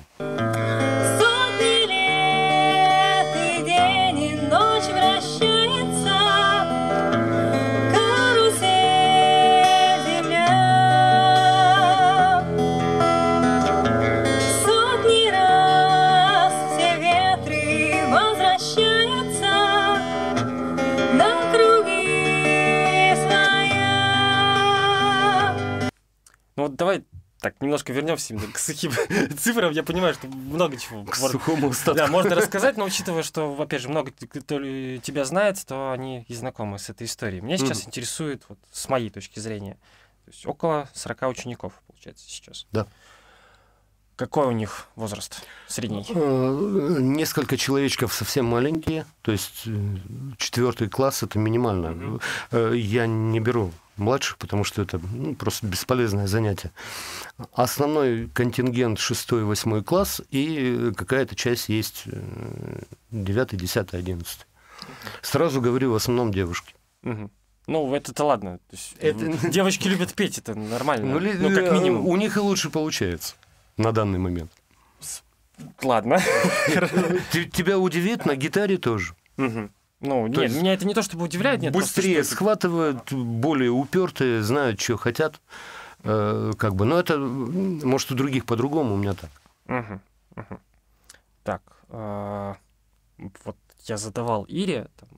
Давай 26.56 27.04
так, 27.42 27.60
немножко 27.60 27.92
вернемся 27.92 28.36
к 28.36 28.56
сухим 28.56 28.92
цифрам. 29.36 29.72
Я 29.72 29.82
понимаю, 29.82 30.14
что 30.14 30.28
много 30.28 30.76
чего 30.76 31.04
к 31.04 31.16
сухому 31.16 31.70
остатку. 31.70 31.94
Да, 31.98 32.06
можно 32.06 32.36
рассказать, 32.36 32.76
но 32.76 32.84
учитывая, 32.86 33.24
что, 33.24 33.60
опять 33.60 33.82
же, 33.82 33.88
много 33.88 34.12
кто 34.12 34.38
тебя 34.38 35.24
знает, 35.24 35.58
то 35.66 35.90
они 35.90 36.24
и 36.28 36.34
знакомы 36.34 36.78
с 36.78 36.88
этой 36.88 37.08
историей. 37.08 37.40
Меня 37.40 37.58
сейчас 37.58 37.82
mm. 37.82 37.88
интересует, 37.88 38.44
вот, 38.48 38.60
с 38.70 38.88
моей 38.88 39.10
точки 39.10 39.40
зрения, 39.40 39.74
то 40.24 40.30
есть 40.30 40.46
около 40.46 40.88
40 40.94 41.22
учеников, 41.22 41.72
получается, 41.88 42.24
сейчас. 42.28 42.68
Да. 42.70 42.86
Какой 44.16 44.46
у 44.46 44.52
них 44.52 44.88
возраст 44.94 45.42
средний? 45.66 46.04
Э, 46.08 46.96
несколько 47.00 47.56
человечков 47.56 48.12
совсем 48.12 48.44
маленькие, 48.44 49.06
то 49.22 49.32
есть 49.32 49.62
э, 49.66 49.70
четвертый 50.36 50.88
класс 50.88 51.22
это 51.22 51.38
минимально. 51.38 52.20
Mm-hmm. 52.50 52.76
Я 52.76 53.06
не 53.06 53.40
беру 53.40 53.72
младших, 53.96 54.38
потому 54.38 54.64
что 54.64 54.82
это 54.82 55.00
ну, 55.12 55.34
просто 55.34 55.66
бесполезное 55.66 56.26
занятие. 56.26 56.72
Основной 57.52 58.28
контингент 58.28 58.98
6-8 58.98 59.82
класс, 59.82 60.20
и 60.30 60.92
какая-то 60.96 61.34
часть 61.34 61.68
есть 61.68 62.04
9, 63.10 63.56
10, 63.56 63.94
11. 63.94 64.46
Сразу 65.22 65.60
говорю, 65.60 65.92
в 65.92 65.96
основном 65.96 66.32
девушки. 66.32 66.74
Угу. 67.02 67.30
Ну, 67.68 67.94
это-то 67.94 68.24
ладно. 68.24 68.58
это... 68.98 69.48
Девочки 69.48 69.88
любят 69.88 70.14
петь, 70.14 70.38
это 70.38 70.54
нормально. 70.54 71.18
Ну, 71.18 71.20
ну, 71.20 71.54
как 71.54 71.72
минимум. 71.72 72.06
У 72.06 72.16
них 72.16 72.36
и 72.36 72.40
лучше 72.40 72.70
получается 72.70 73.36
на 73.76 73.92
данный 73.92 74.18
момент. 74.18 74.50
Ладно. 75.82 76.18
Тебя 77.52 77.78
удивит, 77.78 78.26
на 78.26 78.36
гитаре 78.36 78.78
тоже. 78.78 79.14
Ну, 79.36 79.70
то 80.00 80.40
нет, 80.40 80.50
есть 80.50 80.56
меня 80.56 80.74
это 80.74 80.84
не 80.84 80.94
то 80.94 81.02
чтобы 81.02 81.24
удивляет, 81.24 81.62
нет. 81.62 81.72
Быстрее 81.72 82.16
просто, 82.16 82.34
схватывают, 82.34 83.12
более 83.12 83.70
упертые, 83.70 84.42
знают, 84.42 84.80
что 84.80 84.96
хотят. 84.96 85.40
Э, 86.02 86.50
как 86.58 86.74
бы, 86.74 86.84
но 86.84 86.98
это, 86.98 87.18
может, 87.18 88.10
у 88.10 88.16
других 88.16 88.44
по-другому, 88.44 88.94
у 88.94 88.96
меня 88.96 89.14
так. 89.14 89.30
Угу, 89.68 90.00
угу. 90.36 90.60
Так, 91.44 91.62
э, 91.90 92.54
вот 93.44 93.56
я 93.84 93.96
задавал 93.96 94.42
Ире, 94.44 94.88
там, 94.98 95.08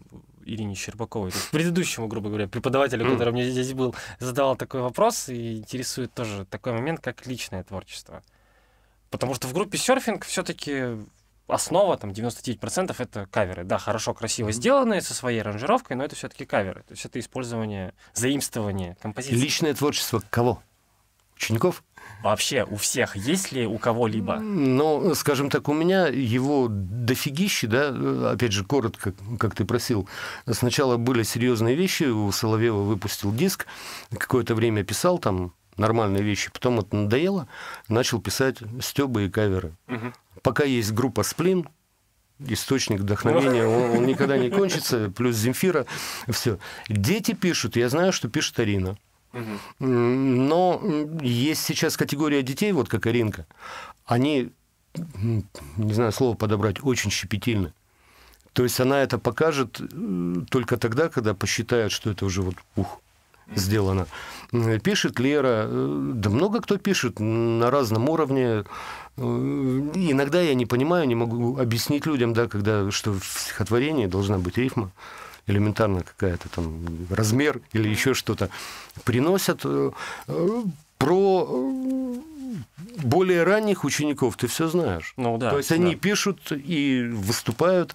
Ирине 0.45 0.75
Щербаковой, 0.75 1.31
то 1.31 1.39
есть 1.39 1.51
предыдущему, 1.51 2.07
грубо 2.07 2.29
говоря, 2.29 2.47
преподавателю, 2.47 3.11
который 3.11 3.31
у 3.31 3.33
меня 3.33 3.49
здесь 3.49 3.73
был, 3.73 3.95
задавал 4.19 4.57
такой 4.57 4.83
вопрос, 4.83 5.31
и 5.31 5.57
интересует 5.57 6.13
тоже 6.13 6.45
такой 6.45 6.75
момент, 6.75 7.01
как 7.01 7.27
личное 7.27 7.65
творчество. 7.65 8.23
Потому 9.15 9.33
что 9.35 9.47
в 9.47 9.53
группе 9.53 9.79
серфинг 9.79 10.25
все-таки 10.25 10.97
основа, 11.47 11.97
там, 11.97 12.11
99% 12.11 12.97
это 12.99 13.27
каверы. 13.31 13.63
Да, 13.63 13.79
хорошо, 13.79 14.13
красиво 14.13 14.51
сделанные, 14.51 15.01
со 15.03 15.15
своей 15.15 15.41
аранжировкой, 15.41 15.97
но 15.97 16.05
это 16.05 16.17
все-таки 16.17 16.45
каверы. 16.45 16.81
То 16.81 16.95
есть 16.95 17.05
это 17.05 17.21
использование, 17.21 17.95
заимствование 18.13 18.97
композиции. 19.01 19.37
Личное 19.37 19.73
творчество 19.73 20.21
кого? 20.31 20.61
Учеников? 21.37 21.85
Вообще, 22.25 22.65
у 22.69 22.75
всех 22.75 23.15
есть 23.15 23.53
ли 23.53 23.69
у 23.69 23.79
кого-либо? 23.79 24.41
Ну, 24.41 25.15
скажем 25.15 25.49
так, 25.49 25.69
у 25.69 25.75
меня 25.75 26.09
его 26.09 26.67
дофигище, 26.69 27.69
да, 27.69 28.33
опять 28.33 28.51
же, 28.51 28.65
коротко, 28.65 29.15
как 29.39 29.55
ты 29.55 29.65
просил. 29.65 30.09
Сначала 30.51 30.97
были 30.97 31.23
серьезные 31.23 31.77
вещи, 31.77 32.03
у 32.03 32.33
Соловьева 32.33 32.83
выпустил 32.83 33.33
диск, 33.33 33.67
какое-то 34.11 34.57
время 34.57 34.83
писал 34.83 35.19
там 35.19 35.55
нормальные 35.77 36.23
вещи, 36.23 36.51
потом 36.53 36.81
это 36.81 36.95
надоело, 36.97 37.49
начал 37.89 38.21
писать 38.21 38.59
стёбы 38.81 39.27
и 39.27 39.31
каверы. 39.31 39.73
Угу 39.89 40.13
пока 40.45 40.63
есть 40.65 40.93
группа 40.93 41.25
«Сплин», 41.25 41.69
источник 42.39 43.01
вдохновения, 43.01 43.67
он, 43.67 43.99
он 43.99 44.07
никогда 44.07 44.37
не 44.37 44.51
кончится, 44.51 45.11
плюс 45.17 45.35
Земфира, 45.37 45.87
все. 46.29 46.59
Дети 46.89 47.33
пишут, 47.33 47.77
я 47.77 47.89
знаю, 47.89 48.13
что 48.13 48.29
пишет 48.29 48.61
Арина. 48.61 48.97
Но 49.81 50.81
есть 51.21 51.63
сейчас 51.65 51.97
категория 51.97 52.43
детей, 52.43 52.71
вот 52.71 52.89
как 52.89 53.07
Аринка, 53.07 53.47
они, 54.05 54.53
не 54.95 55.93
знаю, 55.93 56.13
слово 56.13 56.37
подобрать, 56.37 56.77
очень 56.83 57.11
щепетильны. 57.11 57.73
То 58.53 58.63
есть 58.63 58.79
она 58.79 59.03
это 59.03 59.19
покажет 59.19 59.81
э, 59.81 60.35
только 60.49 60.77
тогда, 60.77 61.09
когда 61.09 61.35
посчитает, 61.35 61.91
что 61.91 62.13
это 62.13 62.25
уже 62.25 62.43
вот 62.43 62.55
ух, 62.77 63.01
сделано. 63.55 64.07
Пишет 64.83 65.19
Лера, 65.19 65.67
э, 65.67 66.13
да 66.15 66.31
много 66.31 66.61
кто 66.61 66.79
пишет 66.79 67.19
на 67.19 67.71
разном 67.71 68.09
уровне. 68.09 68.65
Э, 69.17 69.21
иногда 69.21 70.41
я 70.41 70.55
не 70.55 70.67
понимаю, 70.67 71.07
не 71.07 71.15
могу 71.15 71.59
объяснить 71.59 72.07
людям, 72.07 72.33
да, 72.33 72.47
когда, 72.47 72.91
что 72.91 73.13
в 73.13 73.25
стихотворении 73.25 74.07
должна 74.07 74.39
быть 74.39 74.59
рифма 74.59 74.91
элементарно 75.47 76.03
какая-то 76.03 76.49
там 76.49 76.87
размер 77.11 77.61
или 77.73 77.89
еще 77.89 78.15
что-то. 78.15 78.49
Приносят 79.05 79.61
э, 79.65 79.91
про 80.99 81.75
более 83.03 83.43
ранних 83.43 83.85
учеников 83.85 84.37
ты 84.37 84.47
все 84.47 84.69
знаешь. 84.69 85.15
Ну, 85.17 85.37
да, 85.39 85.51
То 85.51 85.59
есть 85.59 85.71
да. 85.71 85.75
они 85.75 85.97
пишут 85.97 86.53
и 86.53 87.03
выступают. 87.13 87.95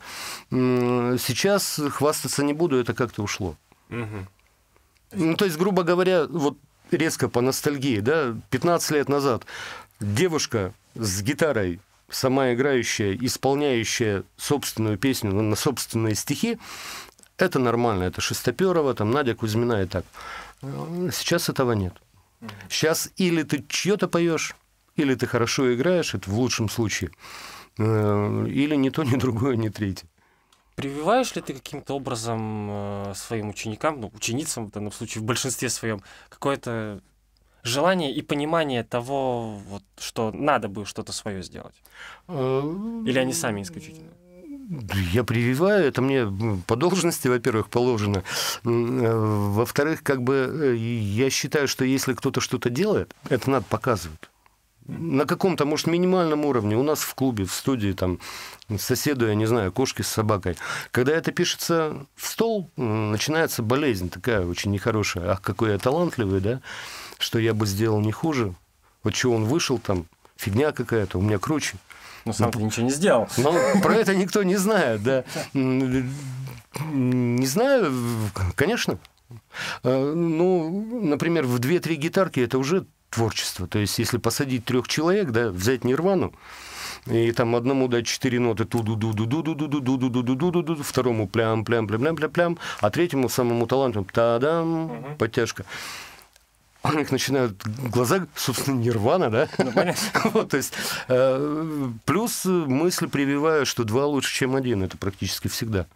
Сейчас 0.52 1.80
хвастаться 1.90 2.44
не 2.44 2.54
буду, 2.54 2.78
это 2.78 2.94
как-то 2.94 3.24
ушло. 3.24 3.56
Угу. 3.90 4.28
Ну, 5.12 5.36
то 5.36 5.46
есть, 5.46 5.58
грубо 5.58 5.84
говоря, 5.84 6.26
вот 6.28 6.58
резко 6.92 7.30
по 7.30 7.42
ностальгии, 7.42 8.00
да, 8.00 8.36
15 8.50 8.92
лет 8.92 9.10
назад 9.10 9.46
девушка 10.00 10.74
с 10.96 11.22
гитарой, 11.22 11.80
сама 12.10 12.54
играющая, 12.54 13.18
исполняющая 13.20 14.24
собственную 14.38 14.98
песню 14.98 15.32
на 15.32 15.56
собственные 15.56 16.16
стихи, 16.16 16.58
это 17.38 17.60
нормально, 17.60 18.04
это 18.04 18.22
Шестоперова, 18.22 18.94
там 18.94 19.12
Надя 19.12 19.36
Кузьмина 19.36 19.84
и 19.84 19.86
так. 19.86 20.06
Сейчас 20.62 21.50
этого 21.50 21.72
нет. 21.72 21.94
Сейчас 22.70 23.12
или 23.18 23.44
ты 23.44 23.66
чье-то 23.68 24.08
поешь, 24.08 24.56
или 24.96 25.16
ты 25.16 25.28
хорошо 25.28 25.74
играешь, 25.74 26.14
это 26.14 26.30
в 26.30 26.34
лучшем 26.34 26.70
случае, 26.70 27.12
э, 27.78 28.46
или 28.48 28.76
ни 28.76 28.90
то, 28.90 29.04
ни 29.04 29.16
другое, 29.16 29.56
ни 29.56 29.70
третье. 29.70 30.08
Прививаешь 30.80 31.36
ли 31.36 31.42
ты 31.42 31.54
каким-то 31.54 31.94
образом 31.96 32.70
э, 32.72 33.14
своим 33.14 33.50
ученикам, 33.50 34.00
ну, 34.00 34.10
ученицам, 34.14 34.68
в 34.68 34.72
данном 34.72 34.94
случае, 34.94 35.22
в 35.22 35.26
большинстве 35.26 35.68
своем, 35.68 36.02
какое-то 36.30 37.02
желание 37.64 38.14
и 38.16 38.22
понимание 38.22 38.86
того, 38.86 39.58
вот, 39.58 39.84
что 39.98 40.32
надо 40.32 40.70
бы 40.70 40.86
что-то 40.86 41.12
свое 41.12 41.44
сделать? 41.44 41.76
Или 42.30 43.20
они 43.20 43.34
сами 43.34 43.62
исключительно? 43.62 44.08
Я 45.12 45.26
прививаю, 45.26 45.86
это 45.86 46.02
мне 46.02 46.26
по 46.66 46.78
должности, 46.78 47.28
во-первых, 47.28 47.70
положено. 47.70 48.24
Во-вторых, 48.64 50.02
как 50.02 50.24
бы 50.24 50.78
я 50.80 51.30
считаю, 51.30 51.68
что 51.68 51.84
если 51.84 52.14
кто-то 52.14 52.40
что-то 52.40 52.70
делает, 52.70 53.14
это 53.28 53.50
надо 53.50 53.66
показывать 53.70 54.30
на 54.90 55.26
каком-то, 55.26 55.66
может, 55.66 55.88
минимальном 55.88 56.46
уровне. 56.46 56.76
У 56.76 56.84
нас 56.84 57.00
в 57.00 57.14
клубе, 57.14 57.46
в 57.46 57.54
студии, 57.54 57.94
там, 57.94 58.20
соседу, 58.78 59.28
я 59.28 59.36
не 59.36 59.46
знаю, 59.46 59.72
кошки 59.72 60.02
с 60.02 60.08
собакой. 60.08 60.58
Когда 60.92 61.14
это 61.14 61.32
пишется 61.32 62.06
в 62.16 62.28
стол, 62.28 62.70
начинается 62.76 63.62
болезнь 63.64 64.10
такая 64.10 64.46
очень 64.46 64.72
нехорошая. 64.72 65.32
Ах, 65.32 65.42
какой 65.42 65.72
я 65.72 65.78
талантливый, 65.78 66.42
да, 66.42 66.62
что 67.18 67.40
я 67.40 67.54
бы 67.54 67.66
сделал 67.68 68.00
не 68.02 68.12
хуже. 68.12 68.54
Вот 69.04 69.16
что 69.16 69.32
он 69.32 69.46
вышел 69.46 69.78
там, 69.78 70.06
фигня 70.36 70.72
какая-то, 70.72 71.20
у 71.20 71.22
меня 71.22 71.38
круче. 71.38 71.78
Ну, 72.26 72.34
сам 72.34 72.52
ты 72.52 72.62
ничего 72.62 72.86
не 72.86 72.92
сделал. 72.92 73.30
Но 73.38 73.54
про 73.82 73.96
это 73.96 74.16
никто 74.16 74.44
не 74.44 74.58
знает, 74.58 75.04
да. 75.04 75.24
Не 75.54 77.46
знаю, 77.46 77.94
конечно. 78.56 79.00
А, 79.84 80.14
ну, 80.14 81.02
например, 81.04 81.46
в 81.46 81.60
две-три 81.60 81.96
гитарки 81.96 82.40
это 82.40 82.58
уже 82.58 82.86
творчество. 83.10 83.68
То 83.68 83.80
есть, 83.80 84.00
если 84.00 84.18
посадить 84.18 84.66
трех 84.66 84.88
человек, 84.88 85.32
да, 85.32 85.50
взять 85.50 85.84
Нирвану, 85.84 86.34
и 87.06 87.32
там 87.32 87.56
одному 87.56 87.88
дать 87.88 88.08
четыре 88.08 88.40
ноты 88.40 88.66
ту 88.66 88.84
ду 88.84 88.96
ду 88.96 89.14
ду 89.14 89.26
ду 89.26 89.42
ду 89.42 89.56
ду 89.56 89.68
ду 89.68 89.80
ду 89.80 89.98
ду 89.98 90.10
ду 90.10 90.24
ду 90.24 90.36
ду 90.36 90.52
ду 90.52 90.76
ду 90.76 90.84
второму 90.84 91.28
плям 91.28 91.64
плям 91.64 91.88
плям 91.88 92.02
плям 92.02 92.16
плям 92.16 92.32
плям 92.32 92.58
а 92.82 92.90
третьему 92.90 93.30
самому 93.30 93.68
таланту 93.68 94.06
та-дам 94.12 95.16
подтяжка 95.18 95.66
у 96.84 96.94
них 96.94 97.12
начинают 97.12 97.62
глаза, 97.66 98.26
собственно, 98.36 98.80
нирвана, 98.80 99.30
да? 99.30 99.50
Ну, 99.58 99.72
вот, 100.32 100.52
то 100.52 100.58
есть, 100.58 100.74
э, 101.10 101.90
плюс 102.06 102.46
мысль 102.46 103.10
прививаю, 103.10 103.66
что 103.66 103.84
два 103.84 104.06
лучше, 104.06 104.34
чем 104.34 104.56
один. 104.56 104.84
Это 104.84 104.98
практически 104.98 105.50
всегда. 105.50 105.88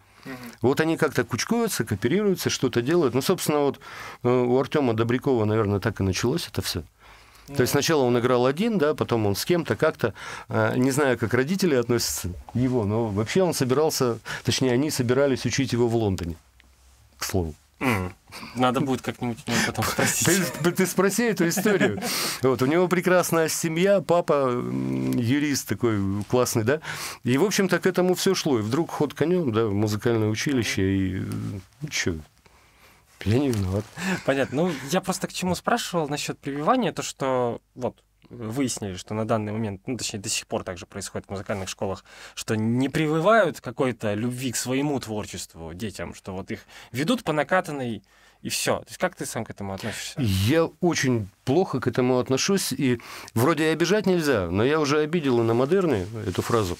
Вот 0.62 0.80
они 0.80 0.96
как-то 0.96 1.24
кучкуются, 1.24 1.84
кооперируются, 1.84 2.50
что-то 2.50 2.82
делают. 2.82 3.14
Ну, 3.14 3.22
собственно, 3.22 3.60
вот 3.60 3.80
э, 4.22 4.28
у 4.28 4.58
Артема 4.58 4.94
Добрякова, 4.94 5.44
наверное, 5.44 5.80
так 5.80 6.00
и 6.00 6.02
началось 6.02 6.48
это 6.48 6.62
все. 6.62 6.82
То 7.46 7.60
есть 7.60 7.72
сначала 7.72 8.02
он 8.02 8.18
играл 8.18 8.46
один, 8.46 8.78
да, 8.78 8.94
потом 8.94 9.26
он 9.26 9.36
с 9.36 9.44
кем-то 9.44 9.76
как-то, 9.76 10.14
э, 10.48 10.74
не 10.76 10.90
знаю, 10.90 11.18
как 11.18 11.34
родители 11.34 11.74
относятся 11.74 12.30
его, 12.54 12.84
но 12.84 13.06
вообще 13.06 13.42
он 13.42 13.52
собирался, 13.54 14.18
точнее, 14.44 14.72
они 14.72 14.90
собирались 14.90 15.44
учить 15.44 15.72
его 15.72 15.88
в 15.88 15.94
Лондоне, 15.94 16.36
к 17.18 17.24
слову. 17.24 17.54
Надо 18.56 18.80
будет 18.80 19.02
как-нибудь 19.02 19.38
у 19.46 19.50
него 19.50 19.60
потом 19.66 19.84
спросить. 19.84 20.52
Ты, 20.62 20.72
ты 20.72 20.86
спроси 20.86 21.24
эту 21.24 21.48
историю. 21.48 22.00
Вот, 22.42 22.62
у 22.62 22.66
него 22.66 22.88
прекрасная 22.88 23.48
семья, 23.48 24.00
папа 24.00 24.50
юрист 24.50 25.68
такой 25.68 25.98
классный, 26.28 26.64
да. 26.64 26.80
И, 27.24 27.36
в 27.38 27.44
общем-то, 27.44 27.78
к 27.78 27.86
этому 27.86 28.14
все 28.14 28.34
шло. 28.34 28.58
И 28.58 28.62
вдруг 28.62 28.90
ход 28.90 29.14
конем, 29.14 29.52
да, 29.52 29.66
музыкальное 29.66 30.28
училище, 30.28 30.82
и 30.82 31.22
ну, 31.80 31.88
что, 31.90 32.14
я 33.24 33.38
не 33.38 33.50
виноват. 33.50 33.84
Понятно. 34.24 34.64
Ну, 34.64 34.72
я 34.90 35.00
просто 35.00 35.26
к 35.26 35.32
чему 35.32 35.54
спрашивал 35.54 36.08
насчет 36.08 36.38
прививания, 36.38 36.92
то 36.92 37.02
что 37.02 37.60
вот 37.74 38.02
выяснили, 38.30 38.96
что 38.96 39.14
на 39.14 39.26
данный 39.26 39.52
момент, 39.52 39.82
ну, 39.86 39.96
точнее, 39.96 40.18
до 40.18 40.28
сих 40.28 40.46
пор 40.46 40.64
также 40.64 40.86
происходит 40.86 41.26
в 41.26 41.30
музыкальных 41.30 41.68
школах, 41.68 42.04
что 42.34 42.56
не 42.56 42.88
прививают 42.88 43.60
какой-то 43.60 44.14
любви 44.14 44.52
к 44.52 44.56
своему 44.56 44.98
творчеству 45.00 45.74
детям, 45.74 46.14
что 46.14 46.32
вот 46.32 46.50
их 46.50 46.60
ведут 46.92 47.22
по 47.22 47.32
накатанной 47.32 48.02
и 48.42 48.48
все. 48.48 48.78
То 48.80 48.86
есть 48.88 48.98
как 48.98 49.14
ты 49.14 49.26
сам 49.26 49.44
к 49.44 49.50
этому 49.50 49.72
относишься? 49.72 50.20
Я 50.20 50.64
очень 50.80 51.28
плохо 51.44 51.80
к 51.80 51.86
этому 51.86 52.18
отношусь, 52.18 52.72
и 52.72 53.00
вроде 53.34 53.64
и 53.64 53.72
обижать 53.72 54.06
нельзя, 54.06 54.50
но 54.50 54.64
я 54.64 54.80
уже 54.80 55.00
обидел 55.00 55.40
и 55.40 55.42
на 55.42 55.54
модерны 55.54 56.06
эту 56.26 56.42
фразу 56.42 56.76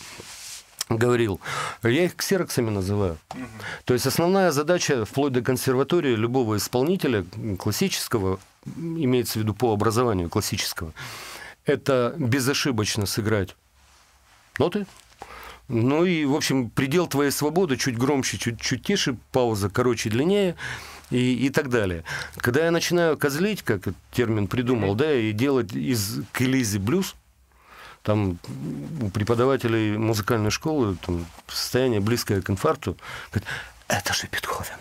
говорил, 0.88 1.40
я 1.82 2.04
их 2.04 2.16
ксероксами 2.16 2.70
называю. 2.70 3.18
Угу. 3.34 3.44
То 3.84 3.94
есть 3.94 4.06
основная 4.06 4.50
задача 4.50 5.04
вплоть 5.04 5.32
до 5.32 5.42
консерватории 5.42 6.14
любого 6.14 6.56
исполнителя 6.56 7.24
классического, 7.58 8.38
имеется 8.66 9.38
в 9.38 9.42
виду 9.42 9.54
по 9.54 9.72
образованию 9.72 10.28
классического, 10.28 10.92
это 11.64 12.14
безошибочно 12.18 13.06
сыграть 13.06 13.56
ноты. 14.58 14.86
Ну 15.68 16.04
и, 16.04 16.26
в 16.26 16.34
общем, 16.34 16.68
предел 16.68 17.06
твоей 17.06 17.30
свободы 17.30 17.78
чуть 17.78 17.96
громче, 17.96 18.36
чуть, 18.36 18.60
чуть 18.60 18.84
тише, 18.84 19.16
пауза 19.32 19.70
короче, 19.70 20.10
длиннее 20.10 20.56
и, 21.10 21.46
и 21.46 21.48
так 21.48 21.70
далее. 21.70 22.04
Когда 22.36 22.66
я 22.66 22.70
начинаю 22.70 23.16
козлить, 23.16 23.62
как 23.62 23.88
термин 24.12 24.46
придумал, 24.46 24.94
да, 24.94 25.14
и 25.14 25.32
делать 25.32 25.72
из 25.72 26.20
келизи 26.34 26.76
блюз, 26.76 27.14
там 28.04 28.38
у 29.00 29.08
преподавателей 29.10 29.96
музыкальной 29.96 30.50
школы 30.50 30.96
там, 31.04 31.26
состояние 31.48 32.00
близкое 32.00 32.42
к 32.42 32.50
инфаркту, 32.50 32.96
говорят, 33.32 33.48
это 33.88 34.12
же 34.12 34.28
Бетховен. 34.30 34.78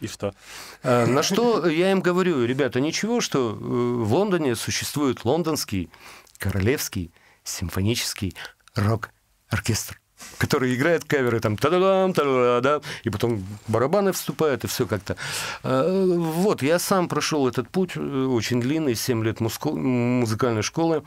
И 0.00 0.06
что? 0.06 0.34
А, 0.82 1.06
на 1.06 1.22
что 1.22 1.66
я 1.66 1.90
им 1.90 2.00
говорю, 2.00 2.44
ребята, 2.44 2.80
ничего, 2.80 3.20
что 3.22 3.50
э, 3.50 3.54
в 3.54 4.12
Лондоне 4.12 4.56
существует 4.56 5.24
лондонский 5.24 5.88
королевский 6.38 7.10
симфонический 7.42 8.36
рок-оркестр 8.74 9.98
который 10.38 10.74
играет 10.74 11.04
каверы, 11.04 11.40
там 11.40 11.56
та 11.56 11.70
да 11.70 11.78
дам 11.78 12.12
та 12.14 12.24
да 12.24 12.60
да 12.60 12.80
и 13.02 13.10
потом 13.10 13.44
барабаны 13.68 14.12
вступают, 14.12 14.64
и 14.64 14.68
все 14.68 14.86
как-то. 14.86 15.16
А, 15.62 16.16
вот, 16.16 16.62
я 16.62 16.78
сам 16.78 17.08
прошел 17.08 17.46
этот 17.48 17.68
путь, 17.68 17.92
э, 17.96 18.00
очень 18.00 18.60
длинный, 18.60 18.94
7 18.94 19.22
лет 19.24 19.40
музыкальной 19.40 20.62
школы, 20.62 21.04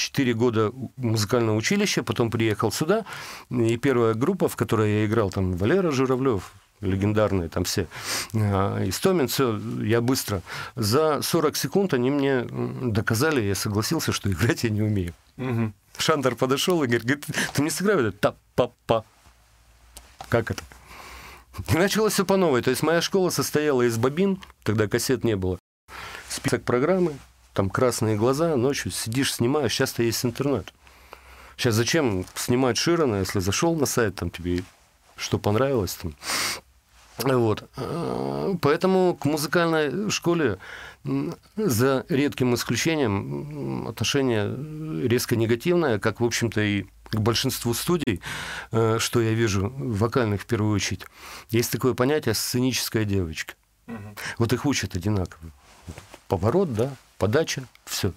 4 0.00 0.34
года 0.34 0.72
музыкального 0.96 1.56
училища, 1.56 2.02
потом 2.02 2.30
приехал 2.30 2.72
сюда, 2.72 3.04
и 3.50 3.76
первая 3.76 4.14
группа, 4.14 4.48
в 4.48 4.56
которой 4.56 4.92
я 4.92 5.06
играл, 5.06 5.30
там 5.30 5.52
Валера 5.56 5.90
Журавлев, 5.90 6.52
легендарные 6.80 7.48
там 7.48 7.64
все, 7.64 7.86
а, 8.34 8.82
Истомин, 8.88 9.28
все, 9.28 9.58
я 9.82 10.00
быстро. 10.00 10.42
За 10.74 11.20
40 11.22 11.56
секунд 11.56 11.94
они 11.94 12.10
мне 12.10 12.44
доказали, 12.44 13.42
я 13.42 13.54
согласился, 13.54 14.12
что 14.12 14.30
играть 14.30 14.64
я 14.64 14.70
не 14.70 14.82
умею. 14.82 15.14
Угу. 15.36 15.72
Шандер 15.98 16.34
подошел 16.34 16.82
и 16.82 16.86
говорит, 16.86 17.26
ты 17.52 17.62
мне 17.62 17.70
сыграй 17.70 17.96
это 17.96 18.12
та-па-па. 18.12 19.04
Как 20.28 20.50
это? 20.50 20.62
И 21.68 21.76
началось 21.76 22.14
все 22.14 22.24
по 22.24 22.36
новой. 22.36 22.62
То 22.62 22.70
есть 22.70 22.82
моя 22.82 23.02
школа 23.02 23.30
состояла 23.30 23.82
из 23.82 23.98
бобин, 23.98 24.40
тогда 24.62 24.88
кассет 24.88 25.24
не 25.24 25.36
было. 25.36 25.58
Список 26.28 26.62
программы, 26.62 27.16
там 27.52 27.70
красные 27.70 28.16
глаза, 28.16 28.56
ночью 28.56 28.90
сидишь, 28.90 29.34
снимаешь. 29.34 29.72
Сейчас-то 29.72 30.02
есть 30.02 30.24
интернет. 30.24 30.72
Сейчас 31.56 31.74
зачем 31.74 32.24
снимать 32.34 32.76
Широна, 32.76 33.16
если 33.16 33.40
зашел 33.40 33.74
на 33.74 33.86
сайт, 33.86 34.14
там 34.16 34.30
тебе 34.30 34.62
что 35.16 35.38
понравилось, 35.38 35.94
там, 35.94 36.14
вот. 37.18 37.68
Поэтому 38.62 39.14
к 39.14 39.26
музыкальной 39.26 40.10
школе 40.10 40.58
за 41.56 42.06
редким 42.08 42.54
исключением 42.54 43.88
отношение 43.88 45.06
резко 45.06 45.36
негативное, 45.36 45.98
как, 45.98 46.20
в 46.20 46.24
общем-то, 46.24 46.60
и 46.60 46.86
к 47.04 47.16
большинству 47.16 47.74
студий, 47.74 48.22
э, 48.70 48.98
что 49.00 49.20
я 49.20 49.32
вижу, 49.32 49.72
вокальных 49.76 50.42
в 50.42 50.46
первую 50.46 50.72
очередь, 50.72 51.04
есть 51.48 51.72
такое 51.72 51.94
понятие 51.94 52.34
«сценическая 52.34 53.04
девочка». 53.04 53.54
Угу. 53.88 54.14
Вот 54.38 54.52
их 54.52 54.64
учат 54.64 54.94
одинаково. 54.94 55.50
Поворот, 56.28 56.72
да, 56.72 56.92
подача, 57.20 57.62
все. 57.84 58.12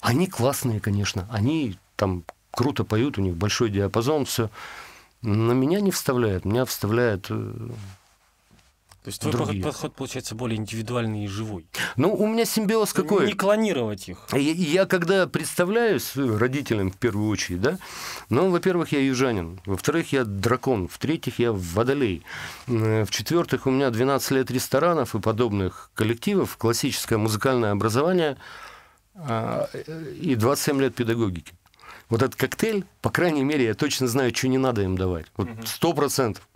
Они 0.00 0.26
классные, 0.26 0.80
конечно, 0.80 1.26
они 1.30 1.78
там 1.96 2.24
круто 2.50 2.84
поют, 2.84 3.16
у 3.16 3.22
них 3.22 3.36
большой 3.36 3.70
диапазон, 3.70 4.26
все. 4.26 4.50
Но 5.22 5.54
меня 5.54 5.80
не 5.80 5.92
вставляет, 5.92 6.44
меня 6.44 6.64
вставляет 6.64 7.26
э, 7.30 7.70
то 9.02 9.08
есть 9.08 9.20
твой 9.20 9.32
другие. 9.32 9.64
подход 9.64 9.94
получается 9.94 10.36
более 10.36 10.58
индивидуальный 10.58 11.24
и 11.24 11.26
живой. 11.26 11.66
Ну, 11.96 12.14
у 12.14 12.28
меня 12.28 12.44
симбиоз 12.44 12.92
какой? 12.92 13.26
Не 13.26 13.32
клонировать 13.32 14.08
их. 14.08 14.18
Я, 14.32 14.38
я 14.38 14.86
когда 14.86 15.26
представляюсь 15.26 16.12
родителям 16.14 16.92
в 16.92 16.96
первую 16.96 17.28
очередь, 17.28 17.60
да, 17.60 17.78
ну, 18.28 18.50
во-первых, 18.50 18.92
я 18.92 19.00
южанин, 19.00 19.60
во-вторых, 19.66 20.12
я 20.12 20.24
дракон, 20.24 20.86
в-третьих, 20.86 21.40
я 21.40 21.52
водолей, 21.52 22.22
э, 22.68 23.04
в-четвертых, 23.04 23.66
у 23.66 23.70
меня 23.70 23.90
12 23.90 24.30
лет 24.30 24.50
ресторанов 24.52 25.16
и 25.16 25.20
подобных 25.20 25.90
коллективов, 25.94 26.56
классическое 26.56 27.18
музыкальное 27.18 27.72
образование 27.72 28.36
а, 29.16 29.68
и 30.20 30.36
27 30.36 30.80
лет 30.80 30.94
педагогики. 30.94 31.52
Вот 32.08 32.22
этот 32.22 32.36
коктейль, 32.36 32.84
по 33.00 33.10
крайней 33.10 33.42
мере, 33.42 33.64
я 33.64 33.74
точно 33.74 34.06
знаю, 34.06 34.34
что 34.34 34.46
не 34.46 34.58
надо 34.58 34.82
им 34.82 34.96
давать. 34.96 35.26
Вот 35.36 35.48
сто 35.64 35.92
процентов 35.92 36.46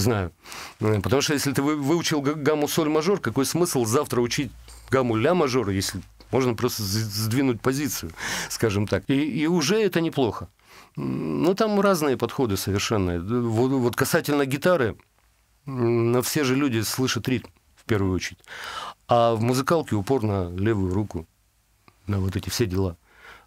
знаю. 0.00 0.32
Э, 0.80 1.00
потому 1.00 1.22
что 1.22 1.34
если 1.34 1.52
ты 1.52 1.62
выучил 1.62 2.20
гамму 2.20 2.68
соль-мажор, 2.68 3.20
какой 3.20 3.44
смысл 3.44 3.84
завтра 3.84 4.20
учить 4.20 4.50
гамму 4.90 5.16
ля-мажор, 5.16 5.70
если 5.70 6.02
можно 6.32 6.54
просто 6.54 6.82
сдвинуть 6.82 7.60
позицию, 7.60 8.12
скажем 8.48 8.86
так. 8.86 9.04
И, 9.08 9.42
и 9.42 9.46
уже 9.46 9.80
это 9.80 10.00
неплохо. 10.00 10.48
Ну, 10.96 11.54
там 11.54 11.80
разные 11.80 12.16
подходы 12.16 12.56
совершенно. 12.56 13.20
Вот, 13.20 13.70
вот 13.70 13.96
касательно 13.96 14.46
гитары, 14.46 14.96
на 15.66 16.22
все 16.22 16.44
же 16.44 16.56
люди 16.56 16.80
слышат 16.80 17.28
ритм 17.28 17.48
в 17.76 17.84
первую 17.84 18.14
очередь. 18.14 18.40
А 19.08 19.34
в 19.34 19.42
музыкалке 19.42 19.94
упор 19.94 20.22
на 20.22 20.50
левую 20.50 20.92
руку. 20.94 21.26
на 22.06 22.18
вот 22.18 22.36
эти 22.36 22.48
все 22.48 22.66
дела. 22.66 22.96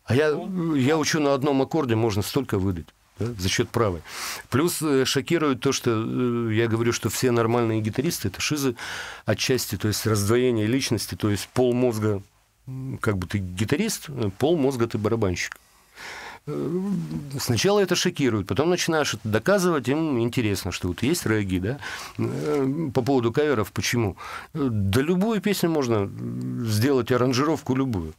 А 0.06 0.16
я, 0.16 0.30
я 0.76 0.98
учу 0.98 1.20
на 1.20 1.34
одном 1.34 1.62
аккорде, 1.62 1.96
можно 1.96 2.22
столько 2.22 2.58
выдать. 2.58 2.88
Да, 3.19 3.28
за 3.38 3.47
счет 3.47 3.69
правой. 3.69 4.02
Плюс 4.49 4.82
э, 4.82 5.06
шокирует 5.06 5.60
то, 5.60 5.71
что 5.71 5.91
э, 5.91 6.54
я 6.54 6.67
говорю, 6.67 6.93
что 6.93 7.10
все 7.10 7.30
нормальные 7.30 7.82
гитаристы 7.82 8.30
это 8.30 8.41
шизы 8.41 8.76
отчасти, 9.26 9.78
то 9.78 9.88
есть 9.88 10.08
раздвоение 10.08 10.65
личности, 10.65 11.13
то 11.13 11.30
есть 11.30 11.47
пол 11.49 11.73
мозга, 11.73 12.23
как 13.02 13.17
бы 13.17 13.28
ты 13.28 13.38
гитарист, 13.38 14.06
э, 14.10 14.32
пол 14.39 14.58
мозга 14.58 14.88
ты 14.88 14.97
барабанщик. 14.97 15.58
Сначала 17.39 17.80
это 17.80 17.95
шокирует, 17.95 18.47
потом 18.47 18.69
начинаешь 18.69 19.13
это 19.13 19.30
доказывать, 19.30 19.88
им 19.88 20.19
интересно, 20.19 20.73
что 20.73 20.89
вот 20.89 21.02
есть 21.02 21.26
регги, 21.26 21.60
да, 21.60 21.80
по 22.93 23.02
поводу 23.02 23.32
каверов, 23.32 23.71
почему? 23.71 24.17
Да 24.54 25.02
любую 25.02 25.39
песню 25.39 25.69
можно 25.69 26.12
сделать 26.65 27.13
аранжировку 27.13 27.76
любую. 27.76 28.13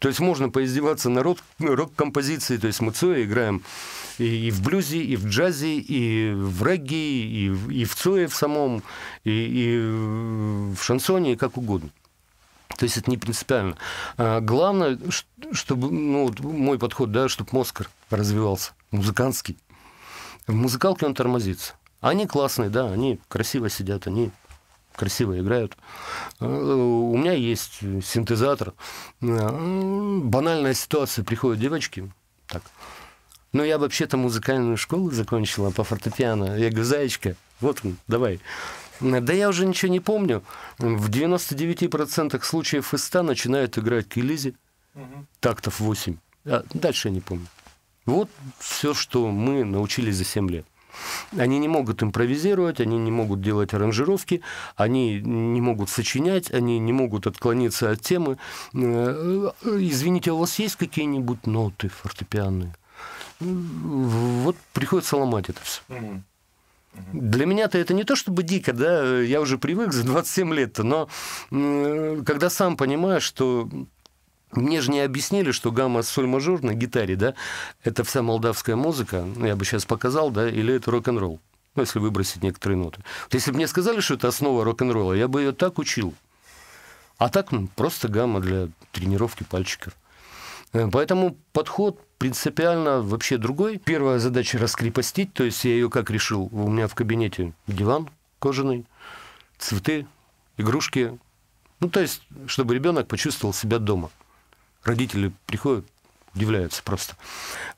То 0.00 0.08
есть 0.08 0.18
можно 0.18 0.48
поиздеваться 0.48 1.10
на 1.10 1.22
рок-композиции, 1.22 2.56
то 2.56 2.66
есть 2.66 2.80
мы 2.80 2.90
Цоя 2.90 3.22
играем 3.22 3.62
и 4.16 4.50
в 4.50 4.62
блюзе, 4.62 4.98
и 5.02 5.14
в 5.16 5.26
джазе, 5.26 5.76
и 5.76 6.32
в 6.32 6.66
регги, 6.66 6.94
и, 6.94 7.46
и 7.70 7.84
в 7.84 7.94
Цое 7.94 8.26
в 8.26 8.34
самом, 8.34 8.82
и, 9.24 9.30
и 9.30 9.78
в 10.74 10.82
шансоне, 10.82 11.34
и 11.34 11.36
как 11.36 11.58
угодно. 11.58 11.90
То 12.78 12.84
есть 12.84 12.96
это 12.96 13.10
не 13.10 13.18
принципиально. 13.18 13.76
А 14.16 14.40
главное, 14.40 14.98
чтобы, 15.52 15.90
ну, 15.90 16.28
вот 16.28 16.40
мой 16.40 16.78
подход, 16.78 17.12
да, 17.12 17.28
чтобы 17.28 17.50
мозг 17.52 17.82
развивался, 18.08 18.72
музыкантский. 18.90 19.58
В 20.46 20.54
музыкалке 20.54 21.04
он 21.04 21.14
тормозится. 21.14 21.74
Они 22.00 22.26
классные, 22.26 22.70
да, 22.70 22.90
они 22.90 23.20
красиво 23.28 23.68
сидят, 23.68 24.06
они 24.06 24.30
красиво 24.94 25.38
играют. 25.38 25.76
Э, 26.40 26.46
у 26.46 27.16
меня 27.16 27.32
есть 27.32 27.80
синтезатор. 28.04 28.74
Э, 29.20 30.20
банальная 30.22 30.74
ситуация, 30.74 31.24
приходят 31.24 31.60
девочки, 31.60 32.10
так, 32.46 32.62
ну, 33.52 33.64
я 33.64 33.78
вообще-то 33.78 34.16
музыкальную 34.16 34.76
школу 34.76 35.10
закончила 35.10 35.70
по 35.70 35.82
фортепиано. 35.82 36.56
Я 36.56 36.68
говорю, 36.70 36.84
Заячка, 36.84 37.36
вот 37.60 37.80
он, 37.84 37.96
давай. 38.06 38.40
Да 39.00 39.32
я 39.32 39.48
уже 39.48 39.66
ничего 39.66 39.90
не 39.90 40.00
помню. 40.00 40.42
В 40.78 41.10
99% 41.10 42.42
случаев 42.42 42.94
из 42.94 43.04
100 43.04 43.22
начинают 43.22 43.78
играть 43.78 44.08
к 44.08 44.18
Элизе. 44.18 44.54
Угу. 44.94 45.26
Тактов 45.40 45.80
8. 45.80 46.16
А 46.44 46.64
дальше 46.74 47.08
я 47.08 47.14
не 47.14 47.20
помню. 47.20 47.46
Вот 48.06 48.30
все, 48.58 48.94
что 48.94 49.30
мы 49.30 49.64
научились 49.64 50.16
за 50.16 50.24
7 50.24 50.50
лет. 50.50 50.66
Они 51.36 51.58
не 51.58 51.68
могут 51.68 52.02
импровизировать, 52.02 52.80
они 52.80 52.98
не 52.98 53.10
могут 53.10 53.40
делать 53.40 53.74
аранжировки, 53.74 54.42
они 54.76 55.20
не 55.20 55.60
могут 55.60 55.90
сочинять, 55.90 56.50
они 56.50 56.78
не 56.78 56.92
могут 56.92 57.26
отклониться 57.26 57.90
от 57.90 58.00
темы. 58.00 58.38
Э, 58.74 59.50
э, 59.62 59.78
извините, 59.80 60.30
а 60.30 60.34
у 60.34 60.38
вас 60.38 60.58
есть 60.58 60.76
какие-нибудь 60.76 61.46
ноты 61.46 61.88
фортепианные? 61.88 62.74
Вот 63.40 64.56
приходится 64.72 65.16
ломать 65.16 65.48
это 65.48 65.60
все. 65.62 65.82
Для 67.12 67.46
меня-то 67.46 67.78
это 67.78 67.94
не 67.94 68.04
то 68.04 68.16
чтобы 68.16 68.42
дико, 68.42 68.72
да, 68.72 69.20
я 69.20 69.40
уже 69.40 69.58
привык 69.58 69.92
за 69.92 70.04
27 70.04 70.54
лет, 70.54 70.78
но 70.78 71.08
когда 71.50 72.50
сам 72.50 72.76
понимаешь, 72.76 73.22
что 73.22 73.68
мне 74.52 74.80
же 74.80 74.90
не 74.90 75.00
объяснили, 75.00 75.52
что 75.52 75.70
гамма 75.70 76.02
соль-мажор 76.02 76.62
на 76.62 76.74
гитаре, 76.74 77.16
да, 77.16 77.34
это 77.84 78.04
вся 78.04 78.22
молдавская 78.22 78.76
музыка, 78.76 79.22
ну, 79.22 79.46
я 79.46 79.56
бы 79.56 79.64
сейчас 79.64 79.84
показал, 79.84 80.30
да, 80.30 80.48
или 80.48 80.74
это 80.74 80.90
рок-н-ролл, 80.90 81.40
ну, 81.74 81.82
если 81.82 81.98
выбросить 81.98 82.42
некоторые 82.42 82.78
ноты. 82.78 83.02
Вот 83.24 83.34
если 83.34 83.50
бы 83.50 83.58
мне 83.58 83.68
сказали, 83.68 84.00
что 84.00 84.14
это 84.14 84.28
основа 84.28 84.64
рок-н-ролла, 84.64 85.12
я 85.12 85.28
бы 85.28 85.40
ее 85.40 85.52
так 85.52 85.78
учил. 85.78 86.14
А 87.18 87.28
так, 87.28 87.52
ну, 87.52 87.68
просто 87.76 88.08
гамма 88.08 88.40
для 88.40 88.68
тренировки 88.92 89.44
пальчиков. 89.44 89.94
Э, 90.72 90.88
поэтому 90.90 91.36
подход 91.52 92.00
принципиально 92.18 93.02
вообще 93.02 93.36
другой. 93.36 93.78
Первая 93.78 94.18
задача 94.18 94.58
раскрепостить, 94.58 95.32
то 95.32 95.44
есть 95.44 95.64
я 95.64 95.72
ее 95.72 95.90
как 95.90 96.10
решил? 96.10 96.48
У 96.52 96.68
меня 96.70 96.88
в 96.88 96.94
кабинете 96.94 97.52
диван 97.66 98.08
кожаный, 98.38 98.86
цветы, 99.58 100.06
игрушки. 100.56 101.18
Ну, 101.80 101.88
то 101.88 102.00
есть, 102.00 102.22
чтобы 102.46 102.74
ребенок 102.74 103.06
почувствовал 103.06 103.54
себя 103.54 103.78
дома. 103.78 104.10
Родители 104.84 105.32
приходят, 105.46 105.84
удивляются 106.34 106.82
просто. 106.82 107.16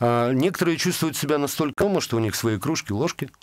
А 0.00 0.32
некоторые 0.32 0.76
чувствуют 0.76 1.16
себя 1.16 1.38
настолько 1.38 1.84
дома, 1.84 2.00
что 2.00 2.16
у 2.16 2.20
них 2.20 2.34
свои 2.34 2.58
кружки, 2.58 2.92
ложки– 2.92 3.30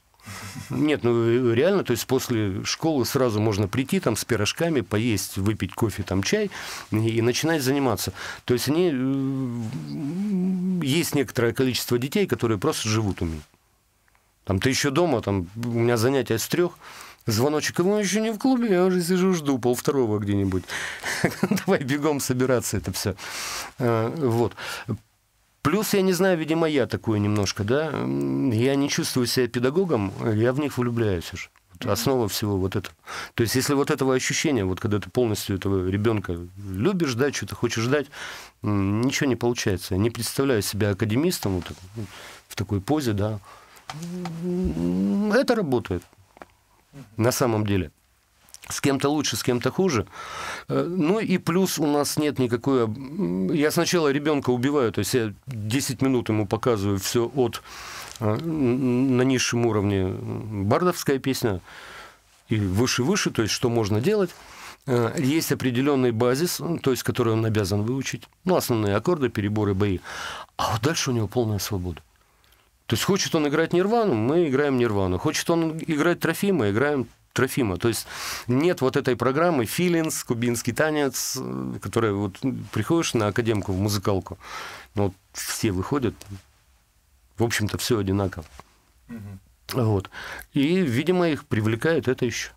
нет, 0.69 1.03
ну 1.03 1.53
реально, 1.53 1.83
то 1.83 1.91
есть 1.91 2.05
после 2.05 2.63
школы 2.63 3.05
сразу 3.05 3.39
можно 3.39 3.67
прийти 3.67 3.99
там 3.99 4.15
с 4.15 4.25
пирожками, 4.25 4.81
поесть, 4.81 5.37
выпить 5.37 5.73
кофе, 5.73 6.03
там 6.03 6.21
чай 6.23 6.51
и 6.91 7.21
начинать 7.21 7.63
заниматься. 7.63 8.13
То 8.45 8.53
есть 8.53 8.67
они 8.67 8.91
э, 8.93 10.85
есть 10.85 11.15
некоторое 11.15 11.53
количество 11.53 11.97
детей, 11.97 12.27
которые 12.27 12.59
просто 12.59 12.87
живут 12.87 13.21
у 13.21 13.25
меня. 13.25 13.41
Там 14.45 14.59
ты 14.59 14.69
еще 14.69 14.91
дома, 14.91 15.21
там 15.21 15.47
у 15.55 15.79
меня 15.79 15.97
занятия 15.97 16.37
с 16.37 16.47
трех, 16.47 16.73
звоночек, 17.31 17.79
мы 17.79 17.99
еще 17.99 18.21
не 18.21 18.31
в 18.31 18.37
клубе, 18.37 18.69
я 18.69 18.85
уже 18.85 19.01
сижу, 19.01 19.33
жду 19.33 19.59
пол 19.59 19.75
второго 19.75 20.19
где-нибудь. 20.19 20.63
Давай 21.65 21.83
бегом 21.83 22.19
собираться, 22.19 22.77
это 22.77 22.91
все. 22.91 23.15
Э, 23.77 24.13
вот. 24.15 24.55
Плюс, 25.61 25.93
я 25.93 26.01
не 26.01 26.13
знаю, 26.13 26.37
видимо, 26.37 26.67
я 26.67 26.87
такой 26.87 27.19
немножко, 27.19 27.63
да, 27.63 27.89
я 27.89 28.75
не 28.75 28.89
чувствую 28.89 29.27
себя 29.27 29.47
педагогом, 29.47 30.13
я 30.33 30.53
в 30.53 30.59
них 30.59 30.77
влюбляюсь 30.77 31.33
уже. 31.33 31.49
основа 31.85 32.27
всего 32.29 32.57
вот 32.57 32.75
это. 32.75 32.89
То 33.33 33.43
есть, 33.43 33.55
если 33.55 33.73
вот 33.73 33.91
этого 33.91 34.15
ощущения, 34.15 34.63
вот 34.63 34.79
когда 34.79 34.99
ты 34.99 35.09
полностью 35.09 35.57
этого 35.57 35.87
ребенка 35.89 36.37
любишь, 36.57 37.13
да, 37.13 37.33
что-то 37.33 37.55
хочешь 37.55 37.87
дать, 37.87 38.07
ничего 38.61 39.27
не 39.27 39.35
получается. 39.35 39.95
Я 39.95 39.99
не 39.99 40.09
представляю 40.09 40.61
себя 40.61 40.91
академистом 40.91 41.55
вот, 41.55 41.65
в 42.47 42.55
такой 42.55 42.79
позе, 42.79 43.13
да. 43.13 43.39
Это 45.33 45.55
работает 45.55 46.03
на 47.17 47.31
самом 47.31 47.65
деле 47.65 47.91
с 48.69 48.81
кем-то 48.81 49.09
лучше, 49.09 49.35
с 49.35 49.43
кем-то 49.43 49.71
хуже. 49.71 50.05
Э, 50.67 50.83
ну 50.87 51.19
и 51.19 51.37
плюс 51.37 51.79
у 51.79 51.87
нас 51.87 52.17
нет 52.17 52.39
никакой... 52.39 52.87
Я 53.55 53.71
сначала 53.71 54.11
ребенка 54.11 54.51
убиваю, 54.51 54.91
то 54.91 54.99
есть 54.99 55.13
я 55.13 55.33
10 55.47 56.01
минут 56.01 56.29
ему 56.29 56.45
показываю 56.47 56.99
все 56.99 57.29
от 57.35 57.61
э, 58.19 58.35
на 58.35 59.23
низшем 59.23 59.65
уровне 59.65 60.07
бардовская 60.07 61.19
песня 61.19 61.61
и 62.47 62.57
выше-выше, 62.57 63.31
то 63.31 63.41
есть 63.41 63.53
что 63.53 63.69
можно 63.69 64.01
делать. 64.01 64.29
Э, 64.85 65.13
есть 65.17 65.51
определенный 65.51 66.11
базис, 66.11 66.61
то 66.83 66.91
есть 66.91 67.03
который 67.03 67.33
он 67.33 67.45
обязан 67.45 67.81
выучить. 67.81 68.23
Ну, 68.45 68.55
основные 68.55 68.95
аккорды, 68.95 69.29
переборы, 69.29 69.73
бои. 69.73 69.99
А 70.57 70.73
вот 70.73 70.81
дальше 70.81 71.09
у 71.09 71.13
него 71.13 71.27
полная 71.27 71.59
свобода. 71.59 72.01
То 72.89 72.95
есть 72.95 73.03
хочет 73.03 73.35
он 73.35 73.47
играть 73.47 73.71
Нирвану, 73.71 74.15
мы 74.15 74.47
играем 74.47 74.79
Нирвану. 74.79 75.19
Хочет 75.19 75.47
он 75.51 75.77
играть 75.77 76.19
Трофима, 76.21 76.71
играем 76.71 77.07
Трофима. 77.33 77.77
То 77.77 77.87
есть 77.87 78.07
нет 78.47 78.81
вот 78.81 78.97
этой 78.97 79.15
программы 79.15 79.65
«Филинс», 79.65 80.23
«Кубинский 80.23 80.73
танец», 80.73 81.37
которая 81.83 82.13
вот 82.13 82.39
приходишь 82.71 83.13
на 83.13 83.27
академку, 83.27 83.73
в 83.73 83.79
музыкалку, 83.79 84.39
ну, 84.95 85.03
вот 85.03 85.13
все 85.33 85.69
выходят, 85.71 86.15
в 87.37 87.43
общем-то, 87.43 87.77
все 87.77 87.99
одинаково. 87.99 88.45
Угу. 89.07 89.83
Вот. 89.83 90.09
И, 90.53 90.77
видимо, 90.77 91.29
их 91.29 91.45
привлекает 91.45 92.07
это 92.07 92.25
еще. 92.25 92.49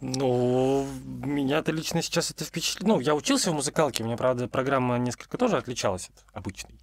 Ну, 0.00 0.88
меня-то 1.22 1.70
лично 1.70 2.00
сейчас 2.00 2.30
это 2.30 2.46
впечатлило. 2.46 2.94
Ну, 2.94 3.00
я 3.00 3.14
учился 3.14 3.50
в 3.50 3.54
музыкалке, 3.54 4.04
у 4.04 4.06
меня, 4.06 4.16
правда, 4.16 4.48
программа 4.48 4.96
несколько 4.96 5.36
тоже 5.36 5.58
отличалась 5.58 6.08
от 6.08 6.36
обычной. 6.38 6.74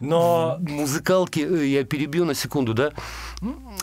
Но 0.00 0.58
музыкалки, 0.60 1.40
э, 1.40 1.66
я 1.66 1.84
перебью 1.84 2.24
на 2.24 2.34
секунду, 2.34 2.74
да, 2.74 2.92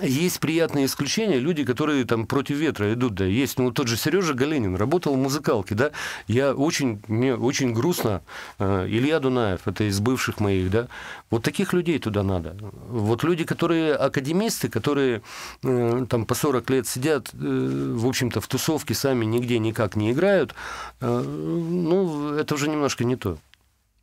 есть 0.02 0.40
приятные 0.40 0.86
исключения, 0.86 1.40
люди, 1.40 1.64
которые 1.64 2.06
там 2.06 2.26
против 2.26 2.58
ветра 2.58 2.94
идут, 2.94 3.16
да, 3.16 3.26
есть, 3.26 3.60
ну, 3.60 3.72
тот 3.72 3.88
же 3.88 3.98
Сережа 3.98 4.34
Галенин 4.34 4.76
работал 4.76 5.14
в 5.14 5.18
музыкалке, 5.18 5.76
да, 5.76 5.92
я 6.28 6.54
очень, 6.54 7.02
мне 7.08 7.36
очень 7.36 7.74
грустно, 7.74 8.22
э, 8.60 8.88
Илья 8.88 9.20
Дунаев, 9.20 9.62
это 9.68 9.86
из 9.86 10.00
бывших 10.00 10.40
моих, 10.40 10.70
да, 10.70 10.88
вот 11.30 11.44
таких 11.44 11.74
людей 11.74 12.00
туда 12.00 12.24
надо. 12.24 12.56
Вот 12.90 13.24
люди, 13.24 13.44
которые 13.44 13.96
академисты, 13.96 14.70
которые 14.70 15.22
э, 15.64 16.06
там 16.10 16.26
по 16.26 16.36
40 16.36 16.70
лет 16.70 16.88
сидят, 16.88 17.30
в 17.34 18.08
общем-то, 18.08 18.42
в 18.42 18.48
тусовке 18.48 18.94
сами 18.94 19.26
нигде 19.26 19.60
никак 19.60 19.96
не 19.96 20.12
играют, 20.12 20.54
ну, 21.02 22.34
это 22.34 22.56
уже 22.56 22.70
немножко 22.70 23.04
не 23.04 23.16
то. 23.16 23.38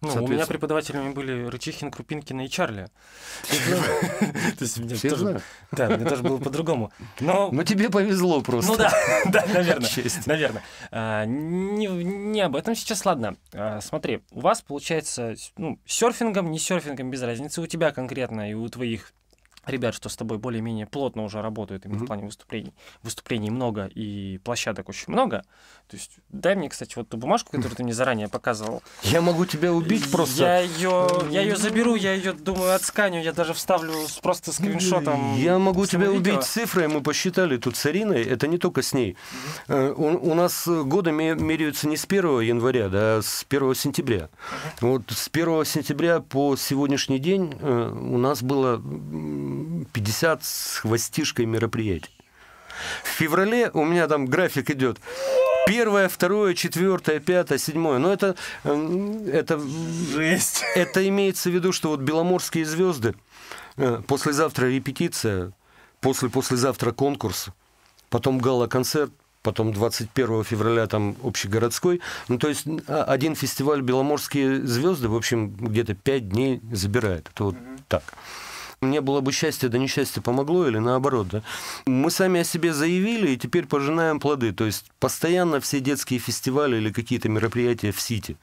Ну, 0.02 0.24
у 0.24 0.26
меня 0.26 0.46
преподавателями 0.46 1.12
были 1.12 1.46
Рычихин, 1.46 1.90
Крупинкин 1.90 2.40
и 2.40 2.48
Чарли. 2.48 2.88
То 4.58 4.64
есть 4.64 4.78
мне 4.78 4.96
тоже... 4.96 5.40
Да, 5.70 5.88
мне 5.88 6.04
тоже 6.04 6.22
было 6.22 6.38
по-другому. 6.38 6.92
Но... 7.20 7.50
Ну, 7.52 7.62
тебе 7.62 7.88
повезло 7.88 8.42
просто. 8.42 8.72
Ну 8.72 8.76
да, 8.76 8.92
да, 9.26 9.46
наверное. 9.46 9.88
Наверное. 10.26 10.62
А, 10.90 11.24
не 11.24 12.40
об 12.40 12.56
этом 12.56 12.74
сейчас, 12.74 13.04
ладно. 13.04 13.36
А, 13.52 13.80
смотри, 13.80 14.22
у 14.32 14.40
вас 14.40 14.60
получается, 14.60 15.36
ну, 15.56 15.78
серфингом, 15.86 16.50
не 16.50 16.58
серфингом, 16.58 17.10
без 17.10 17.22
разницы. 17.22 17.60
У 17.60 17.66
тебя 17.66 17.92
конкретно 17.92 18.50
и 18.50 18.54
у 18.54 18.68
твоих 18.68 19.12
ребят, 19.66 19.94
что 19.94 20.08
с 20.08 20.16
тобой 20.16 20.38
более-менее 20.38 20.86
плотно 20.86 21.24
уже 21.24 21.40
работают 21.42 21.84
именно 21.84 21.96
Мгм. 21.98 22.04
в 22.04 22.06
плане 22.08 22.24
выступлений. 22.24 22.72
Выступлений 23.02 23.50
много 23.50 23.86
и 23.86 24.38
площадок 24.44 24.88
очень 24.88 25.12
много. 25.12 25.42
То 25.88 25.96
есть 25.96 26.12
дай 26.30 26.56
мне, 26.56 26.68
кстати, 26.68 26.94
вот 26.96 27.08
ту 27.08 27.16
бумажку, 27.16 27.50
которую 27.52 27.76
ты 27.76 27.82
мне 27.84 27.92
заранее 27.92 28.28
показывал. 28.28 28.82
Я 29.02 29.20
могу 29.20 29.44
тебя 29.46 29.72
убить 29.72 30.10
просто. 30.10 30.42
Я 30.42 30.58
ее, 30.60 31.08
я 31.30 31.42
ее 31.42 31.56
заберу, 31.56 31.94
я 31.94 32.14
ее, 32.14 32.32
думаю, 32.32 32.74
отсканю, 32.74 33.20
я 33.22 33.32
даже 33.32 33.52
вставлю 33.52 33.92
просто 34.22 34.52
скриншотом. 34.52 35.36
Я 35.36 35.58
могу 35.58 35.84
тебя 35.86 36.06
видео. 36.06 36.16
убить 36.36 36.44
цифрой, 36.44 36.88
мы 36.88 37.02
посчитали 37.02 37.56
тут 37.58 37.76
с 37.76 37.84
Ариной, 37.86 38.22
это 38.22 38.46
не 38.46 38.58
только 38.58 38.82
с 38.82 38.92
ней. 38.94 39.16
Э, 39.68 39.92
У, 39.96 40.30
у 40.30 40.34
нас 40.34 40.66
годы 40.66 41.12
ме- 41.12 41.34
меряются 41.34 41.86
не 41.88 41.96
с 41.96 42.04
1 42.06 42.40
января, 42.40 42.88
да, 42.88 43.18
а 43.18 43.22
с 43.22 43.44
1 43.48 43.74
сентября. 43.74 44.30
Вот 44.80 45.02
с 45.10 45.28
1 45.28 45.64
сентября 45.66 46.20
по 46.20 46.56
сегодняшний 46.56 47.18
день 47.18 47.54
э, 47.60 47.90
у 47.92 48.16
нас 48.18 48.42
было 48.42 48.80
50 49.92 50.44
с 50.44 50.78
хвостишкой 50.78 51.46
мероприятий. 51.46 52.10
В 53.04 53.08
феврале 53.08 53.70
у 53.72 53.84
меня 53.84 54.08
там 54.08 54.26
график 54.26 54.70
идет. 54.70 54.98
Первое, 55.66 56.08
второе, 56.08 56.54
четвертое, 56.54 57.20
пятое, 57.20 57.58
седьмое. 57.58 57.98
Но 57.98 58.12
это, 58.12 58.34
э, 58.64 59.30
это 59.32 59.60
Жесть. 60.12 60.64
это 60.74 61.06
имеется 61.08 61.50
в 61.50 61.54
виду, 61.54 61.72
что 61.72 61.90
вот 61.90 62.00
беломорские 62.00 62.64
звезды, 62.64 63.14
э, 63.76 64.02
послезавтра 64.06 64.66
репетиция, 64.66 65.52
после 66.00 66.28
послезавтра 66.28 66.90
конкурс, 66.92 67.48
потом 68.10 68.38
гала-концерт, 68.38 69.12
потом 69.42 69.72
21 69.72 70.44
февраля 70.44 70.86
там 70.86 71.16
общегородской. 71.22 72.00
Ну, 72.28 72.38
то 72.38 72.48
есть 72.48 72.66
а, 72.86 73.04
один 73.04 73.34
фестиваль 73.34 73.82
«Беломорские 73.82 74.64
звезды», 74.66 75.08
в 75.08 75.16
общем, 75.16 75.50
где-то 75.50 75.94
пять 75.94 76.28
дней 76.28 76.60
забирает. 76.72 77.28
Это 77.32 77.44
вот 77.44 77.56
так. 77.88 78.02
Не 78.82 79.00
было 79.00 79.20
бы 79.20 79.30
счастья, 79.32 79.68
да 79.68 79.78
несчастье 79.78 80.20
помогло, 80.20 80.66
или 80.66 80.78
наоборот, 80.78 81.28
да? 81.28 81.42
Мы 81.86 82.10
сами 82.10 82.40
о 82.40 82.44
себе 82.44 82.72
заявили, 82.74 83.30
и 83.30 83.36
теперь 83.36 83.66
пожинаем 83.66 84.18
плоды. 84.18 84.52
То 84.52 84.64
есть 84.66 84.86
постоянно 84.98 85.60
все 85.60 85.78
детские 85.80 86.18
фестивали 86.18 86.76
или 86.78 86.90
какие-то 86.90 87.28
мероприятия 87.28 87.92
в 87.92 88.00
Сити. 88.00 88.36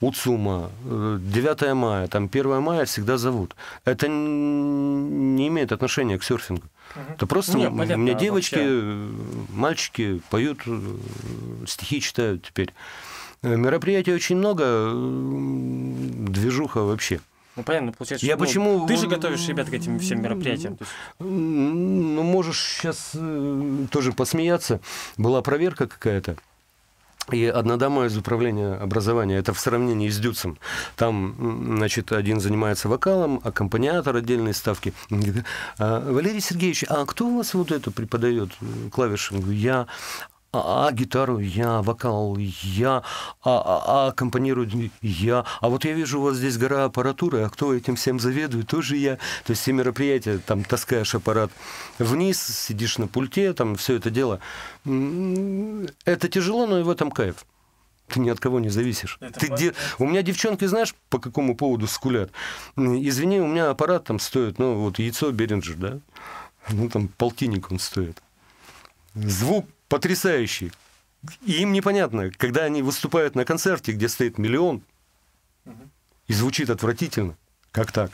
Уцума, 0.00 0.70
э, 0.84 1.18
9 1.20 1.74
мая, 1.74 2.08
там 2.08 2.28
1 2.28 2.60
мая 2.60 2.84
всегда 2.86 3.18
зовут. 3.18 3.54
Это 3.84 4.08
не 4.08 5.46
имеет 5.48 5.70
отношения 5.72 6.18
к 6.18 6.24
серфингу. 6.24 6.64
Это 7.14 7.26
просто 7.28 7.56
Не, 7.56 7.64
м- 7.66 7.74
у 7.74 7.78
понятно, 7.78 8.00
меня 8.02 8.14
девочки, 8.14 8.54
вообще. 8.54 8.68
э, 8.70 9.08
мальчики 9.52 10.20
поют, 10.30 10.58
э, 10.66 10.80
стихи 11.68 12.00
читают 12.00 12.42
теперь. 12.44 12.72
Э, 13.42 13.54
Мероприятий 13.56 14.12
очень 14.12 14.36
много, 14.36 14.64
э, 14.66 14.92
движуха 16.30 16.78
вообще. 16.82 17.20
Ну, 17.58 17.64
понятно, 17.64 17.92
получается, 17.92 18.24
Я 18.24 18.34
что, 18.34 18.38
ну, 18.38 18.46
почему- 18.46 18.86
Ты 18.86 18.96
же 18.96 19.08
готовишь 19.08 19.48
ребят 19.48 19.68
к 19.68 19.72
этим 19.72 19.98
всем 19.98 20.22
мероприятиям. 20.22 20.76
есть- 20.78 20.92
Ну, 21.18 22.22
можешь 22.22 22.60
сейчас 22.62 23.12
тоже 23.90 24.12
посмеяться. 24.12 24.80
Была 25.16 25.42
проверка 25.42 25.88
какая-то. 25.88 26.36
И 27.32 27.44
одна 27.44 27.76
дама 27.76 28.06
из 28.06 28.16
управления 28.16 28.74
образования, 28.74 29.36
это 29.36 29.52
в 29.52 29.58
сравнении 29.60 30.08
с 30.08 30.18
Дюцем, 30.18 30.56
там, 30.96 31.34
значит, 31.76 32.12
один 32.12 32.40
занимается 32.40 32.88
вокалом, 32.88 33.40
аккомпаниатор 33.44 34.14
отдельной 34.16 34.54
ставки. 34.54 34.94
«А, 35.78 36.10
Валерий 36.10 36.40
Сергеевич, 36.40 36.84
а 36.88 37.04
кто 37.06 37.26
у 37.26 37.36
вас 37.38 37.52
вот 37.54 37.70
это 37.72 37.90
преподает 37.90 38.50
э, 38.62 38.88
клавиши? 38.90 39.34
Я 39.48 39.88
а, 40.50 40.88
а 40.88 40.92
гитару 40.92 41.38
я, 41.38 41.82
вокал 41.82 42.36
я, 42.38 43.02
а, 43.42 43.50
а, 43.50 43.82
а 43.86 44.08
аккомпанирую 44.08 44.90
я. 45.02 45.44
А 45.60 45.68
вот 45.68 45.84
я 45.84 45.92
вижу, 45.92 46.20
у 46.20 46.22
вас 46.22 46.36
здесь 46.36 46.56
гора 46.56 46.84
аппаратуры, 46.84 47.42
а 47.42 47.50
кто 47.50 47.74
этим 47.74 47.96
всем 47.96 48.18
заведует, 48.18 48.66
тоже 48.66 48.96
я. 48.96 49.16
То 49.44 49.50
есть 49.50 49.62
все 49.62 49.72
мероприятия, 49.72 50.38
там 50.38 50.64
таскаешь 50.64 51.14
аппарат 51.14 51.50
вниз, 51.98 52.42
сидишь 52.42 52.96
на 52.96 53.08
пульте, 53.08 53.52
там 53.52 53.76
все 53.76 53.96
это 53.96 54.10
дело. 54.10 54.40
Это 54.84 56.28
тяжело, 56.28 56.66
но 56.66 56.80
и 56.80 56.82
в 56.82 56.88
этом 56.88 57.10
кайф. 57.10 57.44
Ты 58.08 58.20
ни 58.20 58.30
от 58.30 58.40
кого 58.40 58.58
не 58.58 58.70
зависишь. 58.70 59.18
Это 59.20 59.38
Ты 59.38 59.48
где... 59.48 59.74
У 59.98 60.06
меня 60.06 60.22
девчонки, 60.22 60.64
знаешь, 60.64 60.94
по 61.10 61.18
какому 61.18 61.54
поводу 61.54 61.86
скулят? 61.86 62.30
Извини, 62.74 63.38
у 63.40 63.46
меня 63.46 63.68
аппарат 63.68 64.04
там 64.04 64.18
стоит, 64.18 64.58
ну, 64.58 64.76
вот 64.76 64.98
яйцо 64.98 65.30
Беринджер, 65.30 65.76
да? 65.76 65.98
Ну, 66.70 66.88
там 66.88 67.08
полтинник 67.08 67.70
он 67.70 67.78
стоит. 67.78 68.22
Звук 69.14 69.66
потрясающий. 69.88 70.72
И 71.44 71.62
им 71.62 71.72
непонятно, 71.72 72.30
когда 72.30 72.64
они 72.64 72.82
выступают 72.82 73.34
на 73.34 73.44
концерте, 73.44 73.92
где 73.92 74.08
стоит 74.08 74.38
миллион, 74.38 74.82
и 76.26 76.32
звучит 76.32 76.70
отвратительно. 76.70 77.36
Как 77.72 77.90
так? 77.92 78.10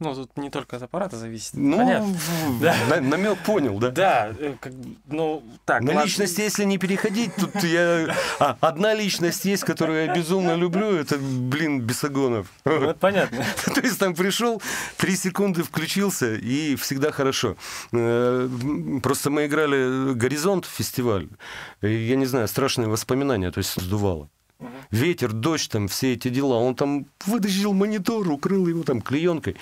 Ну, 0.00 0.14
тут 0.14 0.36
не 0.36 0.48
только 0.48 0.76
от 0.76 0.82
аппарата 0.82 1.16
зависит. 1.16 1.54
Ну, 1.54 1.76
Понятно. 1.76 2.16
Да. 2.60 3.00
намек 3.00 3.38
понял, 3.40 3.78
да? 3.78 3.90
Да, 3.90 4.32
э, 4.38 4.54
как, 4.60 4.72
ну, 5.06 5.42
так. 5.64 5.82
На 5.82 5.88
ладно. 5.92 6.04
личность, 6.04 6.38
если 6.38 6.64
не 6.64 6.78
переходить, 6.78 7.34
тут 7.34 7.62
я... 7.64 8.14
А, 8.38 8.56
одна 8.60 8.94
личность 8.94 9.44
есть, 9.44 9.64
которую 9.64 10.04
я 10.04 10.14
безумно 10.14 10.54
люблю, 10.54 10.94
это, 10.94 11.18
блин, 11.18 11.80
Бесогонов. 11.80 12.46
Ну, 12.64 12.72
это 12.72 12.94
понятно. 12.94 13.44
То 13.74 13.80
есть 13.80 13.98
там 13.98 14.14
пришел, 14.14 14.62
три 14.96 15.16
секунды 15.16 15.64
включился, 15.64 16.34
и 16.34 16.76
всегда 16.76 17.10
хорошо. 17.10 17.56
Э, 17.92 18.48
Просто 19.02 19.30
мы 19.30 19.46
играли 19.46 20.14
«Горизонт» 20.14 20.64
фестиваль, 20.64 21.28
я 21.82 22.16
не 22.16 22.26
знаю, 22.26 22.46
страшные 22.48 22.88
воспоминания, 22.88 23.50
то 23.50 23.58
есть 23.58 23.80
сдувало. 23.80 24.28
Ветер, 24.90 25.32
дождь, 25.32 25.70
там 25.70 25.86
все 25.88 26.14
эти 26.14 26.28
дела. 26.28 26.56
Он 26.56 26.74
там 26.74 27.06
вытащил 27.26 27.72
монитор, 27.72 28.28
укрыл 28.28 28.66
его 28.66 28.82
там 28.82 29.00
клеенкой. 29.00 29.56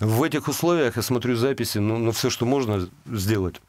В 0.00 0.22
этих 0.22 0.48
условиях 0.48 0.96
я 0.96 1.02
смотрю 1.02 1.36
записи, 1.36 1.78
ну, 1.78 1.98
ну 1.98 2.10
все, 2.12 2.30
что 2.30 2.46
можно 2.46 2.88
сделать. 3.06 3.60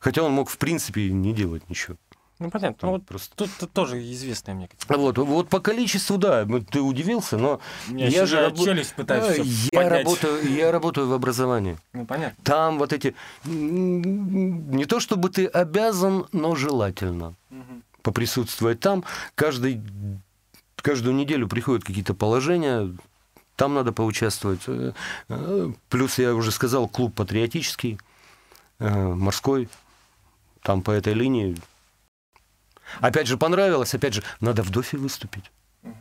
Хотя 0.00 0.22
он 0.22 0.32
мог, 0.32 0.48
в 0.48 0.56
принципе, 0.56 1.10
не 1.10 1.32
делать 1.34 1.68
ничего. 1.68 1.96
Ну, 2.38 2.50
понятно. 2.50 2.76
Там 2.80 2.90
Ну, 2.90 2.96
вот 2.96 3.06
просто... 3.06 3.36
тут 3.36 3.50
тут 3.60 3.72
тоже 3.72 4.02
известная 4.12 4.54
мне. 4.54 4.68
Вот, 4.88 5.16
вот 5.18 5.48
по 5.48 5.60
количеству, 5.60 6.16
да, 6.18 6.44
ты 6.70 6.80
удивился, 6.80 7.36
но 7.36 7.60
меня 7.88 8.08
я 8.08 8.26
же 8.26 8.36
я 8.36 8.48
рабо- 8.48 8.64
челюсть 8.64 8.94
пытаюсь 8.94 9.34
всё 9.34 9.68
я 9.72 9.80
поднять. 9.82 9.98
работаю, 10.04 10.52
я 10.54 10.72
работаю 10.72 11.08
в 11.08 11.12
образовании. 11.12 11.78
Ну, 11.92 12.04
понятно. 12.06 12.42
Там 12.42 12.78
вот 12.78 12.92
эти 12.92 13.14
не 13.44 14.84
то 14.86 14.98
чтобы 14.98 15.28
ты 15.28 15.46
обязан, 15.46 16.26
но 16.32 16.56
желательно 16.56 17.34
поприсутствовать 18.02 18.80
там. 18.80 19.04
Каждый, 19.34 19.80
каждую 20.76 21.14
неделю 21.14 21.48
приходят 21.48 21.84
какие-то 21.84 22.14
положения, 22.14 22.94
там 23.56 23.74
надо 23.74 23.92
поучаствовать. 23.92 24.62
Э, 24.66 24.92
э, 25.28 25.72
Плюс, 25.88 26.18
я 26.18 26.34
уже 26.34 26.50
сказал, 26.50 26.88
клуб 26.88 27.14
патриотический, 27.14 27.98
э, 28.78 28.90
морской, 28.90 29.68
там 30.62 30.82
по 30.82 30.90
этой 30.90 31.14
линии. 31.14 31.56
Опять 33.00 33.26
же, 33.26 33.36
понравилось, 33.36 33.94
опять 33.94 34.14
же, 34.14 34.22
надо 34.40 34.62
в 34.62 34.70
Дофе 34.70 34.96
выступить. 34.96 35.50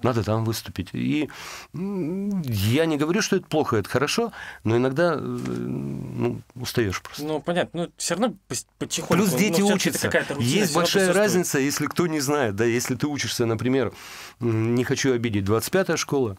Надо 0.03 0.23
там 0.23 0.45
выступить. 0.45 0.89
И 0.93 1.29
я 1.73 2.85
не 2.85 2.97
говорю, 2.97 3.21
что 3.21 3.35
это 3.35 3.47
плохо, 3.47 3.77
это 3.77 3.89
хорошо, 3.89 4.31
но 4.63 4.77
иногда 4.77 5.15
э, 5.15 5.17
ну, 5.17 6.41
устаешь 6.55 7.01
просто. 7.01 7.23
Ну, 7.23 7.39
понятно. 7.39 7.83
Ну, 7.83 7.91
все 7.97 8.15
равно 8.15 8.35
потихоньку. 8.77 9.13
Плюс 9.15 9.31
ну, 9.31 9.37
дети 9.39 9.61
учатся. 9.61 10.11
рутина 10.11 10.39
Есть 10.39 10.75
большая 10.75 11.13
разница, 11.13 11.57
если 11.57 11.87
кто 11.87 12.05
не 12.05 12.19
знает, 12.19 12.55
да, 12.55 12.65
если 12.65 12.95
ты 12.95 13.07
учишься, 13.07 13.45
например, 13.45 13.91
не 14.39 14.83
хочу 14.83 15.13
обидеть, 15.13 15.45
25-я 15.45 15.97
школа 15.97 16.37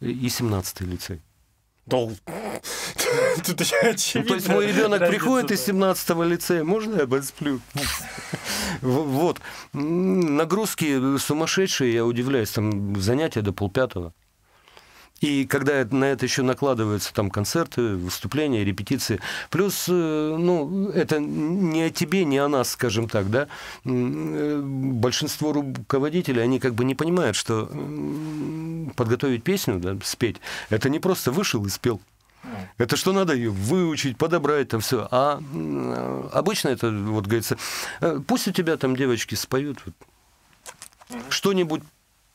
и 0.00 0.26
17-й 0.26 0.86
лицей. 0.86 1.20
Да, 1.86 2.08
Тут 3.46 3.60
очевидно. 3.60 4.28
То 4.28 4.34
есть 4.34 4.48
мой 4.48 4.66
ребенок 4.66 5.06
приходит 5.08 5.50
из 5.50 5.64
да. 5.64 5.72
17-го 5.72 6.24
лицея, 6.24 6.64
можно 6.64 6.96
я 6.96 7.06
посплю? 7.06 7.60
В- 8.80 9.04
Вот. 9.04 9.40
Нагрузки 9.72 11.18
сумасшедшие, 11.18 11.94
я 11.94 12.04
удивляюсь, 12.04 12.50
там 12.50 13.00
занятия 13.00 13.42
до 13.42 13.52
полпятого. 13.52 14.12
И 15.20 15.44
когда 15.44 15.86
на 15.90 16.04
это 16.06 16.24
еще 16.24 16.40
накладываются 16.42 17.12
там 17.12 17.30
концерты, 17.30 17.94
выступления, 17.96 18.64
репетиции, 18.64 19.20
плюс, 19.50 19.84
э, 19.86 19.92
ну, 20.38 20.88
это 20.88 21.20
не 21.20 21.82
о 21.82 21.90
тебе, 21.90 22.24
не 22.24 22.38
о 22.38 22.48
нас, 22.48 22.70
скажем 22.70 23.06
так, 23.06 23.30
да, 23.30 23.46
э, 23.84 24.60
большинство 24.64 25.52
руководителей, 25.52 26.40
они 26.40 26.58
как 26.58 26.74
бы 26.74 26.84
не 26.86 26.94
понимают, 26.94 27.36
что 27.36 27.70
подготовить 28.96 29.42
песню, 29.44 29.78
да, 29.78 29.94
спеть, 30.02 30.36
это 30.70 30.88
не 30.88 31.00
просто 31.00 31.32
вышел 31.32 31.66
и 31.66 31.68
спел. 31.68 32.00
Это 32.78 32.96
что 32.96 33.12
надо 33.12 33.34
ее 33.34 33.50
выучить, 33.50 34.16
подобрать 34.18 34.68
там 34.68 34.80
все. 34.80 35.06
А 35.10 35.40
обычно 36.32 36.68
это, 36.68 36.90
вот 36.90 37.24
говорится, 37.26 37.56
э, 38.00 38.20
пусть 38.26 38.48
у 38.48 38.52
тебя 38.52 38.76
там 38.76 38.96
девочки 38.96 39.34
споют 39.34 39.78
вот, 39.84 39.94
что-нибудь 41.30 41.82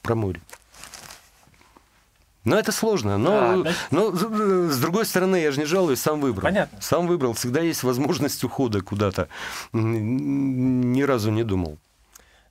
про 0.02 0.16
море. 0.16 0.42
Но 2.44 2.58
это 2.60 2.72
сложно. 2.72 3.18
Но, 3.18 3.32
А, 3.34 3.58
значит- 3.58 3.80
но 3.90 4.12
с- 4.16 4.74
с 4.76 4.80
другой 4.80 5.06
стороны, 5.08 5.38
я 5.38 5.52
же 5.52 5.60
не 5.60 5.66
жалуюсь, 5.66 6.00
сам 6.00 6.22
выбрал. 6.22 6.44
Понятно. 6.44 6.80
Сам 6.80 7.08
выбрал. 7.08 7.34
Всегда 7.34 7.62
есть 7.62 7.82
возможность 7.82 8.44
ухода 8.44 8.82
куда-то. 8.82 9.30
Ни 9.74 11.02
разу 11.02 11.32
не 11.32 11.44
думал. 11.44 11.80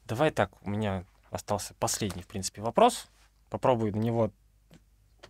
Давай 0.07 0.33
так, 0.33 0.51
у 0.63 0.71
меня 0.71 1.05
остался 1.31 1.75
последний, 1.79 2.23
в 2.23 2.27
принципе, 2.27 2.61
вопрос. 2.61 3.07
Попробуй 3.51 3.93
на 3.93 3.99
него. 3.99 4.31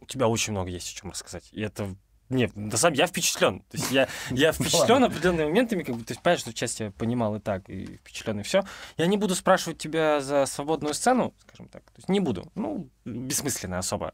У 0.00 0.06
тебя 0.06 0.28
очень 0.28 0.52
много 0.54 0.70
есть 0.70 0.90
о 0.90 0.98
чем 1.00 1.10
рассказать. 1.10 1.44
И 1.52 1.60
это 1.60 1.94
Нет, 2.30 2.56
на 2.56 2.76
самом 2.76 2.96
я 2.96 3.06
впечатлен. 3.06 3.60
То 3.60 3.76
есть 3.76 3.90
я, 3.90 4.08
я 4.30 4.52
впечатлен 4.52 5.04
определенными 5.04 5.46
моментами, 5.46 5.82
как 5.82 5.96
бы, 5.96 6.04
то 6.04 6.12
есть, 6.12 6.22
понимаешь, 6.22 6.40
что 6.40 6.52
часть 6.52 6.80
я 6.80 6.90
понимал 6.90 7.36
и 7.36 7.40
так, 7.40 7.68
и 7.68 7.96
впечатлен, 7.96 8.40
и 8.40 8.42
все. 8.42 8.62
Я 8.96 9.06
не 9.06 9.16
буду 9.16 9.34
спрашивать 9.34 9.78
тебя 9.78 10.20
за 10.20 10.46
свободную 10.46 10.94
сцену, 10.94 11.34
скажем 11.46 11.68
так. 11.68 11.82
То 11.82 11.98
есть 11.98 12.08
не 12.08 12.20
буду. 12.20 12.50
Ну, 12.54 12.88
бессмысленно 13.04 13.78
особо. 13.78 14.12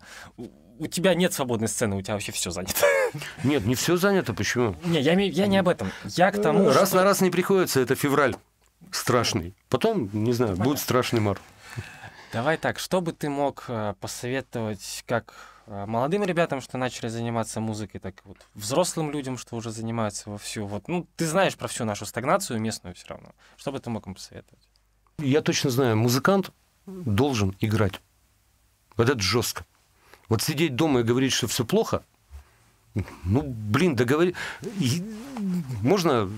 У, 0.78 0.86
тебя 0.86 1.14
нет 1.14 1.32
свободной 1.32 1.68
сцены, 1.68 1.96
у 1.96 2.02
тебя 2.02 2.14
вообще 2.14 2.32
все 2.32 2.50
занято. 2.50 2.74
Нет, 3.44 3.66
не 3.66 3.74
все 3.74 3.98
занято, 3.98 4.32
почему? 4.32 4.74
Не, 4.82 4.98
я, 5.00 5.12
я 5.12 5.46
не 5.46 5.58
об 5.58 5.68
этом. 5.68 5.92
Я 6.04 6.32
к 6.32 6.40
тому, 6.40 6.70
Раз 6.70 6.88
что... 6.88 6.98
на 6.98 7.04
раз 7.04 7.20
не 7.20 7.30
приходится, 7.30 7.80
это 7.80 7.94
февраль 7.94 8.34
страшный. 8.90 9.54
Потом, 9.68 10.08
не 10.12 10.32
знаю, 10.32 10.52
Понятно. 10.52 10.64
будет 10.64 10.78
страшный 10.78 11.20
март. 11.20 11.42
Давай 12.32 12.56
так, 12.56 12.78
что 12.78 13.00
бы 13.00 13.12
ты 13.12 13.28
мог 13.28 13.64
э, 13.68 13.94
посоветовать 14.00 15.04
как 15.06 15.34
молодым 15.70 16.24
ребятам, 16.24 16.60
что 16.60 16.78
начали 16.78 17.08
заниматься 17.08 17.60
музыкой, 17.60 18.00
так 18.00 18.14
вот 18.24 18.38
взрослым 18.54 19.10
людям, 19.10 19.38
что 19.38 19.56
уже 19.56 19.70
занимаются 19.70 20.28
вовсю. 20.28 20.66
Вот, 20.66 20.88
ну, 20.88 21.06
ты 21.16 21.26
знаешь 21.26 21.56
про 21.56 21.68
всю 21.68 21.84
нашу 21.84 22.06
стагнацию 22.06 22.60
местную 22.60 22.94
все 22.94 23.06
равно. 23.08 23.32
Что 23.56 23.70
бы 23.72 23.78
ты 23.78 23.88
мог 23.88 24.06
им 24.06 24.14
посоветовать? 24.14 24.68
Я 25.18 25.42
точно 25.42 25.70
знаю, 25.70 25.96
музыкант 25.96 26.50
должен 26.86 27.54
играть. 27.60 28.00
Вот 28.96 29.08
это 29.08 29.20
жестко. 29.20 29.64
Вот 30.28 30.42
сидеть 30.42 30.76
дома 30.76 31.00
и 31.00 31.02
говорить, 31.04 31.32
что 31.32 31.46
все 31.46 31.64
плохо, 31.64 32.02
ну, 33.24 33.42
блин, 33.42 33.94
договори... 33.94 34.34
Можно 35.82 36.30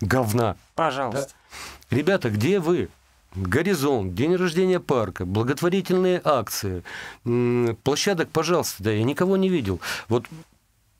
говна? 0.00 0.56
Пожалуйста. 0.74 1.32
Да? 1.90 1.96
Ребята, 1.96 2.30
где 2.30 2.60
вы? 2.60 2.88
Горизонт, 3.36 4.14
день 4.14 4.34
рождения 4.34 4.80
парка, 4.80 5.26
благотворительные 5.26 6.20
акции, 6.24 6.82
площадок, 7.82 8.30
пожалуйста, 8.30 8.82
да, 8.82 8.92
я 8.92 9.04
никого 9.04 9.36
не 9.36 9.50
видел. 9.50 9.80
Вот 10.08 10.24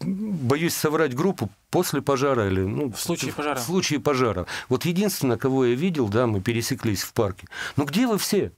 боюсь 0.00 0.74
соврать 0.74 1.14
группу 1.14 1.50
после 1.70 2.02
пожара 2.02 2.48
или 2.48 2.60
ну, 2.60 2.92
в 2.92 3.00
случае 3.00 3.32
пожара. 3.32 3.58
В 3.58 3.62
случае 3.62 4.00
пожара. 4.00 4.46
Вот 4.68 4.84
единственное, 4.84 5.38
кого 5.38 5.64
я 5.64 5.74
видел, 5.74 6.08
да, 6.08 6.26
мы 6.26 6.42
пересеклись 6.42 7.02
в 7.02 7.12
парке. 7.14 7.46
Ну 7.76 7.84
где 7.84 8.06
вы 8.06 8.18
все? 8.18 8.52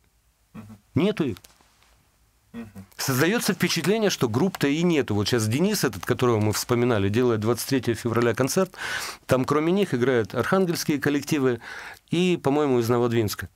Нету 0.95 1.25
их. 1.25 1.37
Создается 2.97 3.53
впечатление, 3.55 4.11
что 4.11 4.29
групп-то 4.29 4.67
и 4.67 4.83
нету. 4.83 5.15
Вот 5.15 5.29
сейчас 5.29 5.47
Денис, 5.47 5.85
этот, 5.85 6.05
которого 6.05 6.41
мы 6.41 6.53
вспоминали, 6.53 7.09
делает 7.09 7.41
23 7.41 7.95
февраля 7.95 8.35
концерт. 8.35 8.73
Там 9.27 9.45
кроме 9.45 9.71
них 9.71 9.95
играют 9.95 10.35
архангельские 10.35 10.99
коллективы 10.99 11.61
и, 12.11 12.37
по-моему, 12.43 12.81
из 12.81 12.89
Новодвинска. 12.89 13.49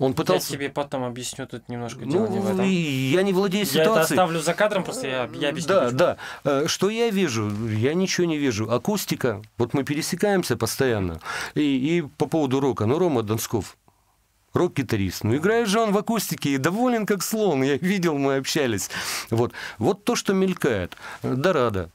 Он 0.00 0.14
пытался... 0.14 0.52
Я 0.52 0.56
тебе 0.56 0.70
потом 0.70 1.04
объясню 1.04 1.46
тут 1.46 1.68
немножко 1.68 2.06
дело 2.06 2.26
ну, 2.26 2.32
не 2.32 2.38
в 2.38 2.46
этом. 2.46 2.64
Я 2.64 3.22
не 3.22 3.34
владею 3.34 3.66
ситуацией. 3.66 3.94
Я 3.94 4.00
это 4.00 4.00
оставлю 4.00 4.40
за 4.40 4.54
кадром, 4.54 4.82
просто 4.82 5.06
я, 5.06 5.30
я 5.34 5.50
объясню. 5.50 5.74
Да, 5.74 5.90
да. 5.90 6.16
Э, 6.42 6.64
что 6.68 6.88
я 6.88 7.10
вижу? 7.10 7.50
Я 7.68 7.92
ничего 7.92 8.26
не 8.26 8.38
вижу. 8.38 8.72
Акустика. 8.72 9.42
Вот 9.58 9.74
мы 9.74 9.84
пересекаемся 9.84 10.56
постоянно. 10.56 11.20
И, 11.54 11.60
и 11.60 12.02
по 12.16 12.24
поводу 12.24 12.60
рока. 12.60 12.86
Ну, 12.86 12.98
Рома 12.98 13.22
Донсков, 13.22 13.76
рок-гитарист. 14.54 15.22
Ну, 15.22 15.36
играет 15.36 15.68
же 15.68 15.78
он 15.78 15.92
в 15.92 15.98
акустике 15.98 16.54
и 16.54 16.56
доволен 16.56 17.04
как 17.04 17.22
слон. 17.22 17.62
Я 17.62 17.76
видел, 17.76 18.16
мы 18.16 18.36
общались. 18.36 18.88
Вот, 19.28 19.52
вот 19.76 20.04
то, 20.04 20.16
что 20.16 20.32
мелькает. 20.32 20.96
Дорада 21.22 21.90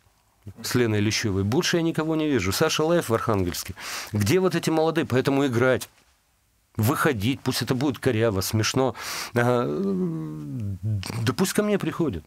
с 0.62 0.76
Леной 0.76 1.00
Лещевой. 1.00 1.44
Больше 1.44 1.78
я 1.78 1.82
никого 1.82 2.15
не 2.15 2.28
вижу. 2.28 2.52
Саша 2.52 2.84
Лайф 2.84 3.10
в 3.10 3.13
Архангельске. 3.15 3.74
Где 4.12 4.39
вот 4.39 4.54
эти 4.54 4.70
молодые? 4.70 5.08
Поэтому 5.08 5.48
играть 5.48 5.89
выходить, 6.77 7.41
пусть 7.41 7.61
это 7.61 7.75
будет 7.75 7.99
коряво, 7.99 8.41
смешно. 8.41 8.95
Да 9.33 9.67
пусть 11.38 11.53
ко 11.53 11.63
мне 11.63 11.79
приходят. 11.79 12.23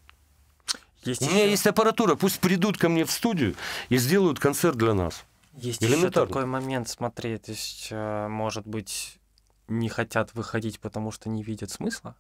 Есть 1.05 1.23
У 1.23 1.25
еще... 1.27 1.35
меня 1.35 1.45
есть 1.47 1.67
аппаратура, 1.67 2.17
пусть 2.17 2.41
придут 2.41 2.77
ко 2.77 2.89
мне 2.89 3.05
в 3.05 3.11
студию 3.11 3.55
и 3.89 3.99
сделают 3.99 4.39
концерт 4.39 4.77
для 4.77 4.95
нас. 4.95 5.25
Есть 5.55 5.83
еще 5.83 6.11
такой 6.11 6.47
момент, 6.47 6.89
смотри, 6.89 7.39
то 7.39 7.51
есть, 7.51 7.89
э, 7.91 8.29
может 8.29 8.67
быть, 8.67 9.19
не 9.67 9.89
хотят 9.89 10.35
выходить, 10.35 10.79
потому 10.81 11.11
что 11.11 11.29
не 11.29 11.43
видят 11.43 11.71
смысла? 11.71 12.15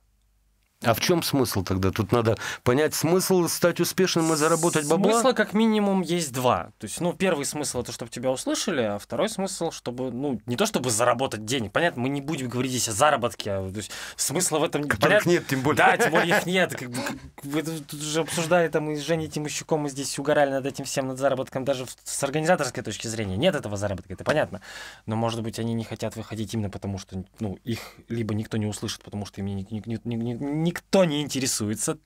А 0.85 0.95
в 0.95 1.01
чем 1.01 1.25
смысл 1.25 1.65
тогда? 1.65 1.91
Тут 1.91 2.13
надо 2.13 2.39
понять 2.63 2.95
смысл, 2.95 3.49
стать 3.49 3.81
успешным 3.81 4.33
и 4.33 4.37
заработать 4.37 4.89
бабла? 4.89 5.15
Смысла 5.15 5.33
как 5.33 5.53
минимум 5.53 6.03
есть 6.03 6.33
два. 6.33 6.71
То 6.79 6.85
есть, 6.87 7.01
ну, 7.01 7.13
первый 7.13 7.45
смысл 7.47 7.81
это 7.81 7.91
чтобы 7.91 8.13
тебя 8.13 8.31
услышали, 8.31 8.83
а 8.83 8.99
второй 9.01 9.29
смысл, 9.29 9.73
чтобы, 9.73 10.13
ну, 10.13 10.41
не 10.47 10.55
то 10.55 10.67
чтобы 10.67 10.91
заработать 10.91 11.45
денег. 11.45 11.73
Понятно, 11.73 12.03
мы 12.03 12.09
не 12.09 12.21
будем 12.21 12.49
говорить 12.49 12.71
здесь 12.71 12.89
о 12.91 12.93
заработке. 12.93 13.51
А, 13.51 13.69
то 13.69 13.77
есть, 13.77 13.91
смысла 14.15 14.61
в 14.61 14.65
этом... 14.65 14.83
Которых 14.85 15.01
понятно, 15.01 15.31
нет, 15.31 15.47
тем 15.49 15.63
более. 15.63 15.79
Да, 15.79 15.97
тем 15.97 16.13
более 16.13 16.37
их 16.37 16.47
нет. 16.47 16.77
Как 16.77 16.91
бы, 16.91 16.99
вы 17.43 17.63
тут 17.63 17.95
уже 17.95 18.21
обсуждали 18.21 18.69
там 18.69 18.89
и 18.91 18.97
с 18.97 19.01
Женей 19.01 19.27
Тимощуком, 19.27 19.81
мы 19.81 19.91
здесь 19.91 20.17
угорали 20.17 20.51
над 20.51 20.65
этим 20.65 20.85
всем, 20.85 21.09
над 21.09 21.19
заработком 21.19 21.65
даже 21.65 21.87
с 22.05 22.23
организаторской 22.23 22.85
точки 22.85 23.09
зрения. 23.09 23.37
Нет 23.37 23.57
этого 23.57 23.77
заработка, 23.77 24.13
это 24.13 24.23
понятно. 24.23 24.61
Но, 25.07 25.17
может 25.17 25.43
быть, 25.43 25.59
они 25.59 25.75
не 25.75 25.83
хотят 25.83 26.15
выходить 26.15 26.55
именно 26.55 26.71
потому, 26.71 26.99
что, 26.99 27.25
ну, 27.41 27.59
их 27.65 27.81
либо 28.09 28.33
никто 28.33 28.59
не 28.59 28.67
услышит, 28.67 29.03
потому 29.03 29.27
что 29.27 29.41
им 29.41 29.47
не, 29.47 29.67
не, 29.69 29.83
не, 29.85 29.99
не, 30.05 30.35
не 30.35 30.68
никто 30.69 31.05
не 31.05 31.23
интересуется, 31.23 31.99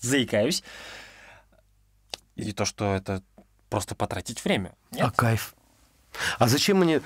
заикаюсь. 0.00 0.62
Или 2.36 2.52
то, 2.52 2.64
что 2.64 2.94
это 2.94 3.22
просто 3.68 3.94
потратить 3.94 4.44
время. 4.44 4.74
Нет? 4.92 5.02
А 5.06 5.10
кайф? 5.10 5.54
А 6.38 6.48
зачем 6.48 6.78
мне... 6.78 7.02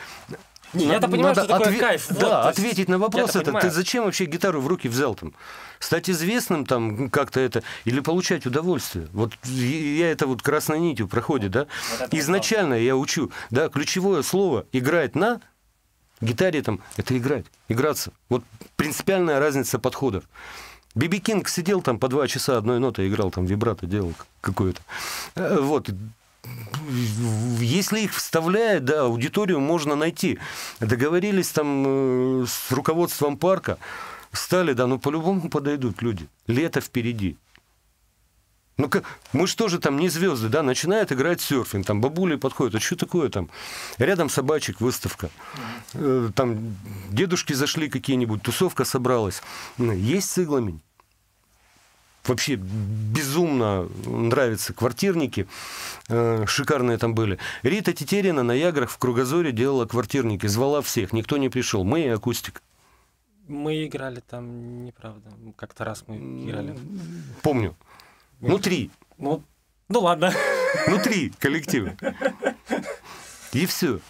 Не, 0.75 0.85
я-то 0.85 1.09
понимаю, 1.09 1.35
Надо 1.35 1.45
что 1.45 1.53
такое 1.55 1.69
отве... 1.69 1.81
кайф. 1.81 2.09
Да, 2.11 2.43
вот, 2.43 2.51
ответить 2.51 2.89
на 2.89 2.99
вопрос 2.99 3.35
это. 3.37 3.53
Ты 3.55 3.71
зачем 3.71 4.05
вообще 4.05 4.27
гитару 4.27 4.61
в 4.61 4.67
руки 4.67 4.87
взял 4.87 5.15
там? 5.15 5.35
Стать 5.79 6.11
известным 6.11 6.67
там 6.67 7.09
как-то 7.09 7.41
это 7.41 7.63
или 7.87 8.01
получать 8.01 8.45
удовольствие? 8.45 9.09
Вот 9.13 9.33
я 9.45 10.11
это 10.11 10.27
вот 10.27 10.43
красной 10.43 10.79
нитью 10.79 11.09
проходит, 11.09 11.53
да? 11.53 11.69
Вот 12.01 12.13
Изначально 12.13 12.75
я 12.75 12.97
учу, 12.97 13.33
да, 13.49 13.71
ключевое 13.71 14.23
слово 14.23 14.67
играть 14.73 15.15
на 15.15 15.41
гитаре 16.21 16.61
там 16.61 16.83
это 16.99 17.17
играть, 17.17 17.47
играться. 17.69 18.13
Вот 18.29 18.45
принципиальная 18.77 19.41
разница 19.41 19.79
подходов. 19.79 20.25
Биби 20.95 21.21
Кинг 21.21 21.49
сидел 21.49 21.83
там 21.83 21.99
по 21.99 22.09
два 22.09 22.27
часа 22.29 22.57
одной 22.57 22.81
нотой 22.81 23.09
играл, 23.09 23.31
там 23.31 23.47
вибрато 23.47 23.87
делал 23.87 24.15
какое-то. 24.41 24.81
Э, 25.35 25.59
вот. 25.61 25.91
Если 27.59 28.01
их 28.01 28.15
вставляют, 28.15 28.85
да, 28.85 29.03
аудиторию 29.03 29.61
можно 29.61 29.95
найти. 29.95 30.39
Договорились 30.81 31.51
там 31.51 32.43
э, 32.43 32.47
с 32.47 32.71
руководством 32.73 33.37
парка, 33.37 33.79
стали, 34.33 34.73
да, 34.73 34.87
ну 34.87 34.99
по-любому 34.99 35.51
подойдут 35.51 36.03
люди. 36.03 36.27
Лето 36.47 36.81
впереди. 36.81 37.37
Ну, 38.79 38.89
как, 38.89 39.05
мы 39.33 39.49
же 39.49 39.79
там 39.81 39.99
не 39.99 40.09
звезды, 40.09 40.49
да, 40.49 40.63
начинают 40.63 41.11
играть 41.11 41.41
серфинг, 41.41 41.85
там 41.85 42.01
бабули 42.01 42.37
подходят, 42.37 42.77
а 42.77 42.81
что 42.81 42.95
такое 42.95 43.29
там? 43.29 43.51
Рядом 43.99 44.31
собачек 44.31 44.81
выставка, 44.81 45.31
э, 45.95 46.31
там 46.35 46.77
дедушки 47.11 47.55
зашли 47.55 47.89
какие-нибудь, 47.89 48.41
тусовка 48.43 48.85
собралась. 48.85 49.43
Есть 49.79 50.31
с 50.31 50.39
иглами? 50.39 50.81
вообще 52.29 52.57
безумно 52.57 53.89
нравятся 54.05 54.75
квартирники. 54.75 55.49
Э, 56.09 56.45
шикарные 56.47 56.99
там 56.99 57.15
были. 57.15 57.39
Рита 57.63 57.93
Тетерина 57.93 58.43
на 58.43 58.53
Яграх 58.53 58.91
в 58.91 58.99
Кругозоре 58.99 59.51
делала 59.51 59.87
квартирники. 59.87 60.47
Звала 60.47 60.83
всех. 60.83 61.15
Никто 61.15 61.39
не 61.39 61.49
пришел. 61.49 61.85
Мы 61.85 62.03
и 62.03 62.09
акустик. 62.09 62.63
Мы 63.47 63.87
играли 63.87 64.21
там, 64.21 64.85
неправда. 64.85 65.31
Как-то 65.57 65.85
раз 65.85 66.05
мы 66.07 66.17
играли. 66.17 66.79
Помню. 67.43 67.75
Ну, 68.41 68.59
три. 68.59 68.91
Ну, 69.17 69.43
ну 69.89 70.01
ладно. 70.01 70.33
Ну, 70.87 71.03
три 71.03 71.31
коллектива. 71.31 71.97
И 73.53 73.67
все. 73.67 74.01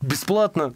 Бесплатно 0.00 0.74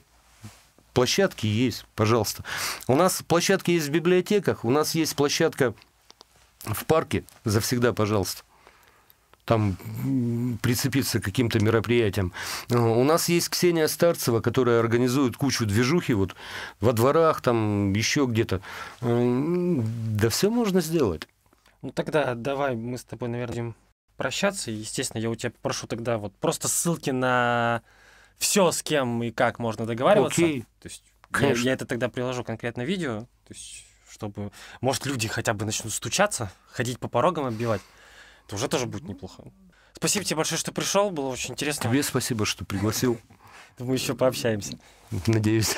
Площадки 0.95 1.47
есть, 1.47 1.85
пожалуйста. 1.95 2.43
У 2.89 2.97
нас 2.97 3.23
площадки 3.23 3.71
есть 3.71 3.87
в 3.87 3.93
библиотеках, 3.93 4.65
у 4.65 4.71
нас 4.71 4.97
есть 4.97 5.15
площадка 5.15 5.73
в 6.65 6.85
парке, 6.87 7.23
завсегда, 7.45 7.93
пожалуйста 7.93 8.43
там 9.49 9.79
прицепиться 10.61 11.21
к 11.21 11.25
каким-то 11.25 11.59
мероприятиям. 11.59 12.35
У 12.69 13.03
нас 13.03 13.31
есть 13.31 13.49
Ксения 13.49 13.89
Старцева, 13.89 14.41
которая 14.41 14.79
организует 14.79 15.39
кучу 15.39 15.65
движухи 15.65 16.13
вот 16.13 16.35
во 16.81 16.93
дворах, 16.93 17.41
там 17.41 17.95
еще 17.95 18.27
где-то. 18.27 18.61
Да 19.01 20.29
все 20.29 20.51
можно 20.51 20.83
сделать. 20.83 21.27
Ну 21.81 21.93
тогда 21.93 22.35
давай 22.35 22.77
мы 22.77 22.99
с 22.99 23.05
тобой, 23.05 23.31
наверное, 23.31 23.55
будем 23.55 23.75
прощаться. 24.19 24.71
Естественно, 24.71 25.23
я 25.23 25.31
у 25.31 25.35
тебя 25.35 25.53
прошу 25.63 25.87
тогда 25.87 26.19
вот 26.19 26.35
просто 26.37 26.69
ссылки 26.69 27.09
на 27.09 27.83
все, 28.37 28.71
с 28.71 28.83
кем 28.83 29.23
и 29.23 29.31
как 29.31 29.59
можно 29.59 29.87
договариваться. 29.87 30.43
Окей. 30.43 30.67
То 30.83 30.89
есть 30.89 31.03
я, 31.41 31.53
я 31.53 31.73
это 31.73 31.87
тогда 31.87 32.11
приложу 32.11 32.45
конкретно 32.45 32.83
видео, 32.83 33.21
то 33.21 33.55
есть 33.55 33.87
чтобы, 34.11 34.51
может, 34.81 35.07
люди 35.07 35.29
хотя 35.29 35.55
бы 35.55 35.65
начнут 35.65 35.93
стучаться, 35.93 36.51
ходить 36.71 36.99
по 36.99 37.09
порогам 37.09 37.47
отбивать. 37.47 37.81
Это 38.49 38.57
уже 38.57 38.69
тоже 38.69 38.87
будет 38.87 39.07
неплохо. 39.07 39.45
Спасибо 39.93 40.25
тебе 40.25 40.37
большое, 40.37 40.59
что 40.59 40.73
пришел, 40.73 41.11
было 41.11 41.29
очень 41.29 41.53
интересно. 41.53 41.91
Тебе 41.91 42.03
спасибо, 42.03 42.47
что 42.47 42.65
пригласил. 42.65 43.21
Мы 43.79 43.93
еще 43.93 44.15
пообщаемся. 44.15 44.79
Надеюсь. 45.27 45.77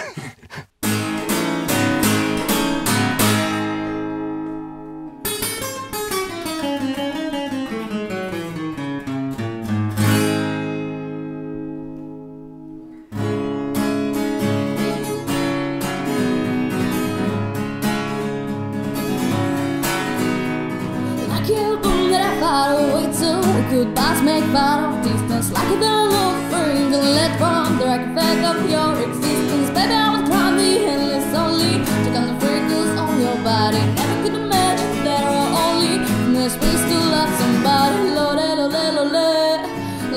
goodbyes 23.70 24.20
make 24.22 24.44
fun 24.52 25.00
distance. 25.02 25.52
Like 25.52 25.68
you 25.70 25.78
don't 25.80 26.10
know 26.10 26.30
for 26.50 26.64
even 26.72 27.02
let 27.14 27.38
from 27.38 27.78
the 27.78 27.84
back 27.84 28.02
effect 28.08 28.42
of 28.50 28.68
your 28.68 28.90
existence. 29.06 29.68
Baby, 29.70 29.94
I 29.94 30.06
would 30.10 30.26
cry 30.26 30.50
the 30.58 30.70
endless 30.92 31.32
only 31.42 31.74
Check 32.02 32.16
on 32.18 32.26
the 32.30 32.36
freckles 32.40 32.92
on 32.98 33.20
your 33.20 33.38
body. 33.44 33.78
Never 33.94 34.22
could 34.22 34.34
imagine 34.34 35.04
that 35.04 35.22
I 35.22 35.38
only 35.64 35.94
In 36.26 36.34
this 36.34 36.56
place 36.56 36.82
to 36.90 36.96
love 37.14 37.30
somebody 37.38 38.10
Lord, 38.10 38.36
Lord, 38.38 38.58
Lord, 38.58 38.94
Lord, 38.94 39.60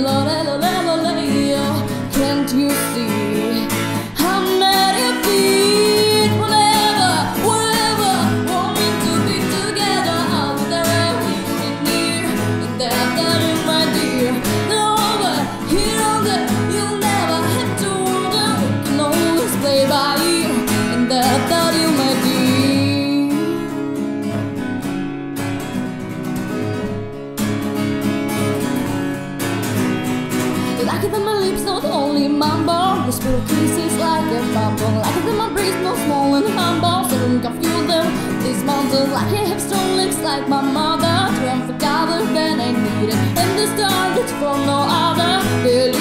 Lord, 0.01 0.45
Lord, 0.45 0.61
Lord. 0.61 0.72
like 40.23 40.47
my 40.47 40.61
mother 40.61 41.35
Dreamt 41.37 41.65
for 41.67 41.77
dollars 41.77 42.27
when 42.31 42.59
I 42.59 42.71
needed 42.71 43.15
And 43.39 43.51
this 43.59 43.71
time 43.79 44.17
it's 44.17 44.31
for 44.31 44.55
no 44.65 44.79
other. 44.87 45.92